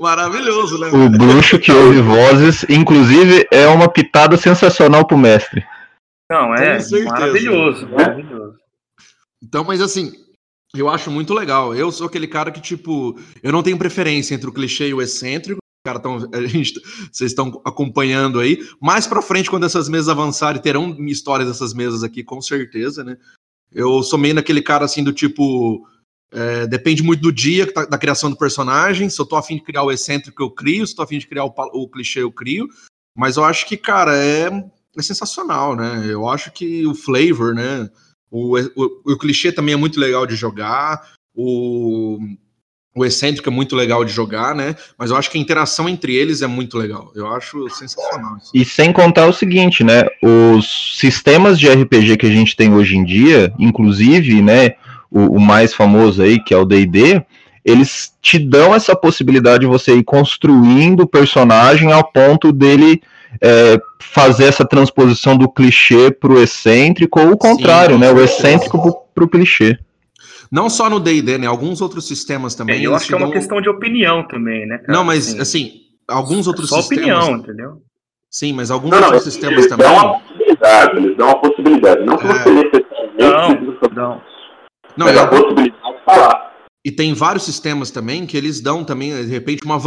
[0.00, 0.88] Maravilhoso, né?
[0.88, 5.64] O bruxo que ouve vozes, inclusive, é uma pitada sensacional pro mestre.
[6.30, 8.55] Não, é maravilhoso, maravilhoso.
[9.46, 10.12] Então, mas assim,
[10.74, 11.72] eu acho muito legal.
[11.72, 15.00] Eu sou aquele cara que, tipo, eu não tenho preferência entre o clichê e o
[15.00, 15.60] excêntrico.
[15.86, 16.80] Cara, tão, a gente,
[17.12, 18.58] vocês estão acompanhando aí.
[18.80, 23.16] Mais pra frente, quando essas mesas avançarem, terão histórias dessas mesas aqui, com certeza, né?
[23.70, 25.86] Eu sou meio naquele cara assim do tipo.
[26.32, 29.08] É, depende muito do dia, tá, da criação do personagem.
[29.08, 30.84] Se eu tô afim de criar o excêntrico, eu crio.
[30.84, 32.68] Se eu tô afim de criar o, o clichê, eu crio.
[33.16, 34.48] Mas eu acho que, cara, é,
[34.96, 36.04] é sensacional, né?
[36.08, 37.88] Eu acho que o flavor, né?
[38.36, 41.02] O, o, o clichê também é muito legal de jogar.
[41.34, 42.18] O,
[42.94, 44.74] o excêntrico é muito legal de jogar, né?
[44.98, 47.10] Mas eu acho que a interação entre eles é muito legal.
[47.14, 48.36] Eu acho sensacional.
[48.36, 48.50] Isso.
[48.54, 50.04] E sem contar o seguinte, né?
[50.22, 54.74] Os sistemas de RPG que a gente tem hoje em dia, inclusive, né?
[55.10, 57.22] O, o mais famoso aí, que é o D&D,
[57.64, 63.00] eles te dão essa possibilidade de você ir construindo o personagem ao ponto dele
[63.42, 68.12] é, fazer essa transposição do clichê para o excêntrico, ou o contrário, Sim, né?
[68.12, 69.78] O excêntrico para o clichê.
[70.50, 71.46] Não só no D&D, né?
[71.46, 72.80] Alguns outros sistemas também.
[72.80, 74.78] É, eu acho que é uma questão de opinião também, né?
[74.78, 74.92] Cara?
[74.92, 75.72] Não, mas assim, assim
[76.08, 77.04] alguns outros só sistemas.
[77.04, 77.82] opinião, entendeu?
[78.30, 79.86] Sim, mas alguns não, outros não, sistemas eles também.
[79.86, 82.04] Dão uma possibilidade, eles dão uma possibilidade.
[82.04, 82.32] Não que é.
[82.32, 84.22] você necessariamente não, não.
[84.96, 86.52] Não, mas é a possibilidade de falar.
[86.84, 89.78] E tem vários sistemas também que eles dão também, de repente, uma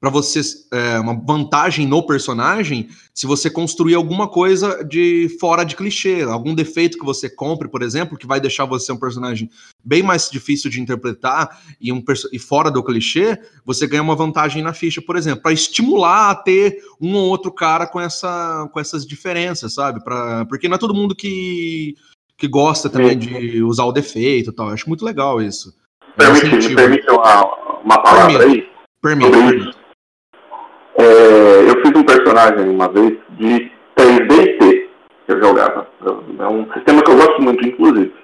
[0.00, 0.40] para você
[0.72, 6.54] é, uma vantagem no personagem se você construir alguma coisa de fora de clichê, algum
[6.54, 9.48] defeito que você compre, por exemplo, que vai deixar você um personagem
[9.82, 14.62] bem mais difícil de interpretar e, um, e fora do clichê, você ganha uma vantagem
[14.62, 18.78] na ficha, por exemplo, para estimular a ter um ou outro cara com, essa, com
[18.78, 20.04] essas diferenças, sabe?
[20.04, 21.94] Pra, porque não é todo mundo que,
[22.36, 24.68] que gosta também de usar o defeito e tal.
[24.68, 25.74] Eu acho muito legal isso.
[26.18, 28.68] Permite, permite uma, uma palavra aí?
[29.00, 29.85] Permite, permite.
[30.98, 34.90] É, eu fiz um personagem uma vez de 3D que
[35.28, 35.86] eu jogava.
[36.38, 38.14] É um sistema que eu gosto muito, inclusive.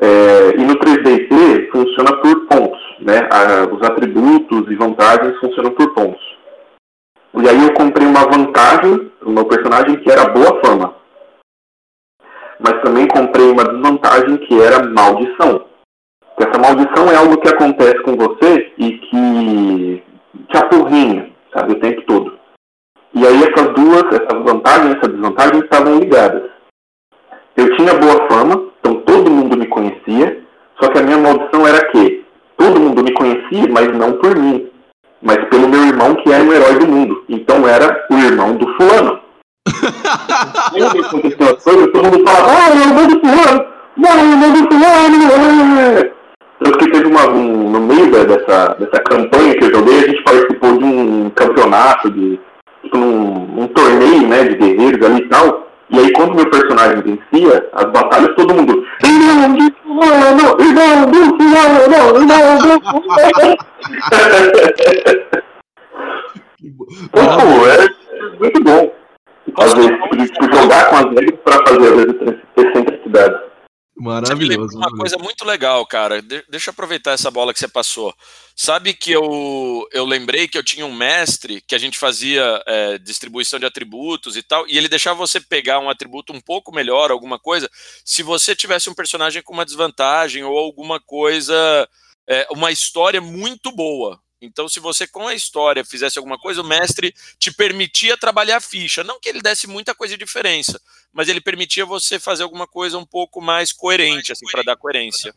[0.00, 3.28] É, e no 3D funciona por pontos, né?
[3.70, 6.22] os atributos e vantagens funcionam por pontos.
[7.34, 10.94] E aí eu comprei uma vantagem no meu personagem que era boa fama.
[12.58, 15.66] Mas também comprei uma desvantagem que era maldição.
[16.38, 20.02] Essa maldição é algo que acontece com você e que
[20.48, 22.38] te apurrinha, sabe, o tempo todo.
[23.14, 26.50] E aí essas duas, essas vantagens e essa desvantagem estavam ligadas.
[27.56, 30.42] Eu tinha boa fama, então todo mundo me conhecia,
[30.80, 32.24] só que a minha maldição era que
[32.56, 34.70] todo mundo me conhecia, mas não por mim,
[35.20, 37.24] mas pelo meu irmão que era o herói do mundo.
[37.28, 39.20] Então era o irmão do fulano.
[40.72, 44.14] Quando aconteceu as coisas, todo mundo falava, ah, é o irmão do fulano, não, é
[44.14, 46.12] o irmão do fulano.
[46.62, 50.22] Tanto que teve uma, um, no meio dessa, dessa campanha que eu joguei, a gente
[50.22, 52.38] participou de um campeonato, de
[52.82, 55.66] tipo, um, um torneio né, de guerreiros ali e tal.
[55.90, 58.84] E aí quando meu personagem vencia, as batalhas todo mundo.
[59.04, 61.80] Irmão de fulano, irmão de fulano,
[62.16, 63.56] irmão de fulano.
[67.10, 67.20] Pô,
[67.66, 67.88] é
[68.38, 68.92] muito bom.
[69.56, 69.98] Fazer,
[70.32, 73.40] tipo, jogar com as regras para fazer as excentricidades.
[73.96, 74.78] Maravilhoso.
[74.78, 76.22] Uma coisa muito legal, cara.
[76.22, 78.14] De deixa eu aproveitar essa bola que você passou.
[78.54, 82.98] Sabe que eu, eu lembrei que eu tinha um mestre que a gente fazia é,
[82.98, 87.10] distribuição de atributos e tal, e ele deixava você pegar um atributo um pouco melhor,
[87.10, 87.68] alguma coisa,
[88.04, 91.88] se você tivesse um personagem com uma desvantagem ou alguma coisa,
[92.28, 94.20] é, uma história muito boa.
[94.42, 98.60] Então, se você com a história fizesse alguma coisa, o mestre te permitia trabalhar a
[98.60, 99.04] ficha.
[99.04, 100.80] Não que ele desse muita coisa de diferença,
[101.12, 105.32] mas ele permitia você fazer alguma coisa um pouco mais coerente, assim, para dar coerência.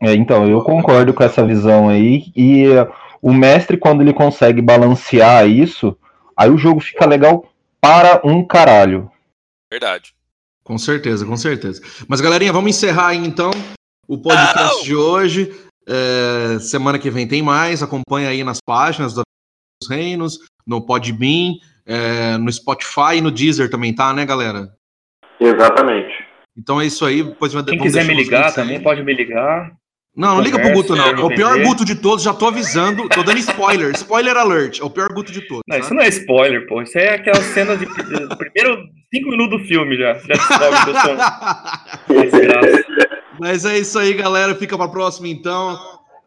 [0.00, 2.32] É, então, eu concordo com essa visão aí.
[2.34, 2.90] E uh,
[3.22, 5.96] o mestre, quando ele consegue balancear isso,
[6.36, 7.46] aí o jogo fica legal
[7.80, 9.10] para um caralho.
[9.70, 10.14] Verdade.
[10.62, 11.80] Com certeza, com certeza.
[12.08, 13.50] Mas, galerinha, vamos encerrar aí então
[14.08, 15.54] o podcast de hoje.
[15.88, 17.82] É, semana que vem tem mais.
[17.82, 19.24] Acompanha aí nas páginas dos
[19.88, 21.54] Reinos, no Podbean,
[21.86, 24.72] é, no Spotify e no Deezer também tá, né, galera?
[25.38, 26.26] Exatamente.
[26.56, 27.22] Então é isso aí.
[27.22, 29.72] Depois Quem quiser me ligar também, pode me ligar.
[30.16, 31.04] Não, não liga pro Guto, não.
[31.04, 33.94] É o pior Guto de todos, já tô avisando, tô dando spoiler.
[33.94, 35.62] Spoiler alert, é o pior Guto de todos.
[35.68, 35.84] Não, tá?
[35.84, 36.80] isso não é spoiler, pô.
[36.80, 37.92] Isso é aquela cena de, de
[38.36, 40.14] primeiro cinco minutos do filme já.
[40.14, 40.92] Já descobre
[43.38, 44.54] Mas é isso aí, galera.
[44.54, 45.78] Fica pra próxima, então.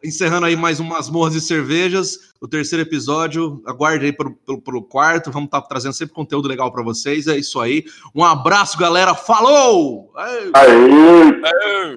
[0.04, 3.60] Encerrando aí mais umas morras e cervejas, o terceiro episódio.
[3.66, 5.32] Aguarde aí pro, pro, pro quarto.
[5.32, 7.26] Vamos estar tá trazendo sempre conteúdo legal para vocês.
[7.26, 7.84] É isso aí.
[8.14, 9.16] Um abraço, galera.
[9.16, 10.12] Falou!
[10.16, 10.50] Aê!
[10.54, 11.96] Aê!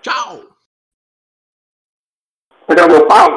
[0.00, 0.53] Tchau!
[2.66, 3.30] Pegar meu pau?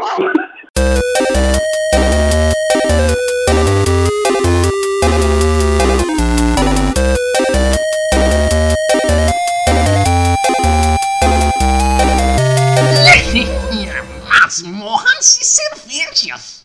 [14.48, 16.57] Masmorras e cerveja!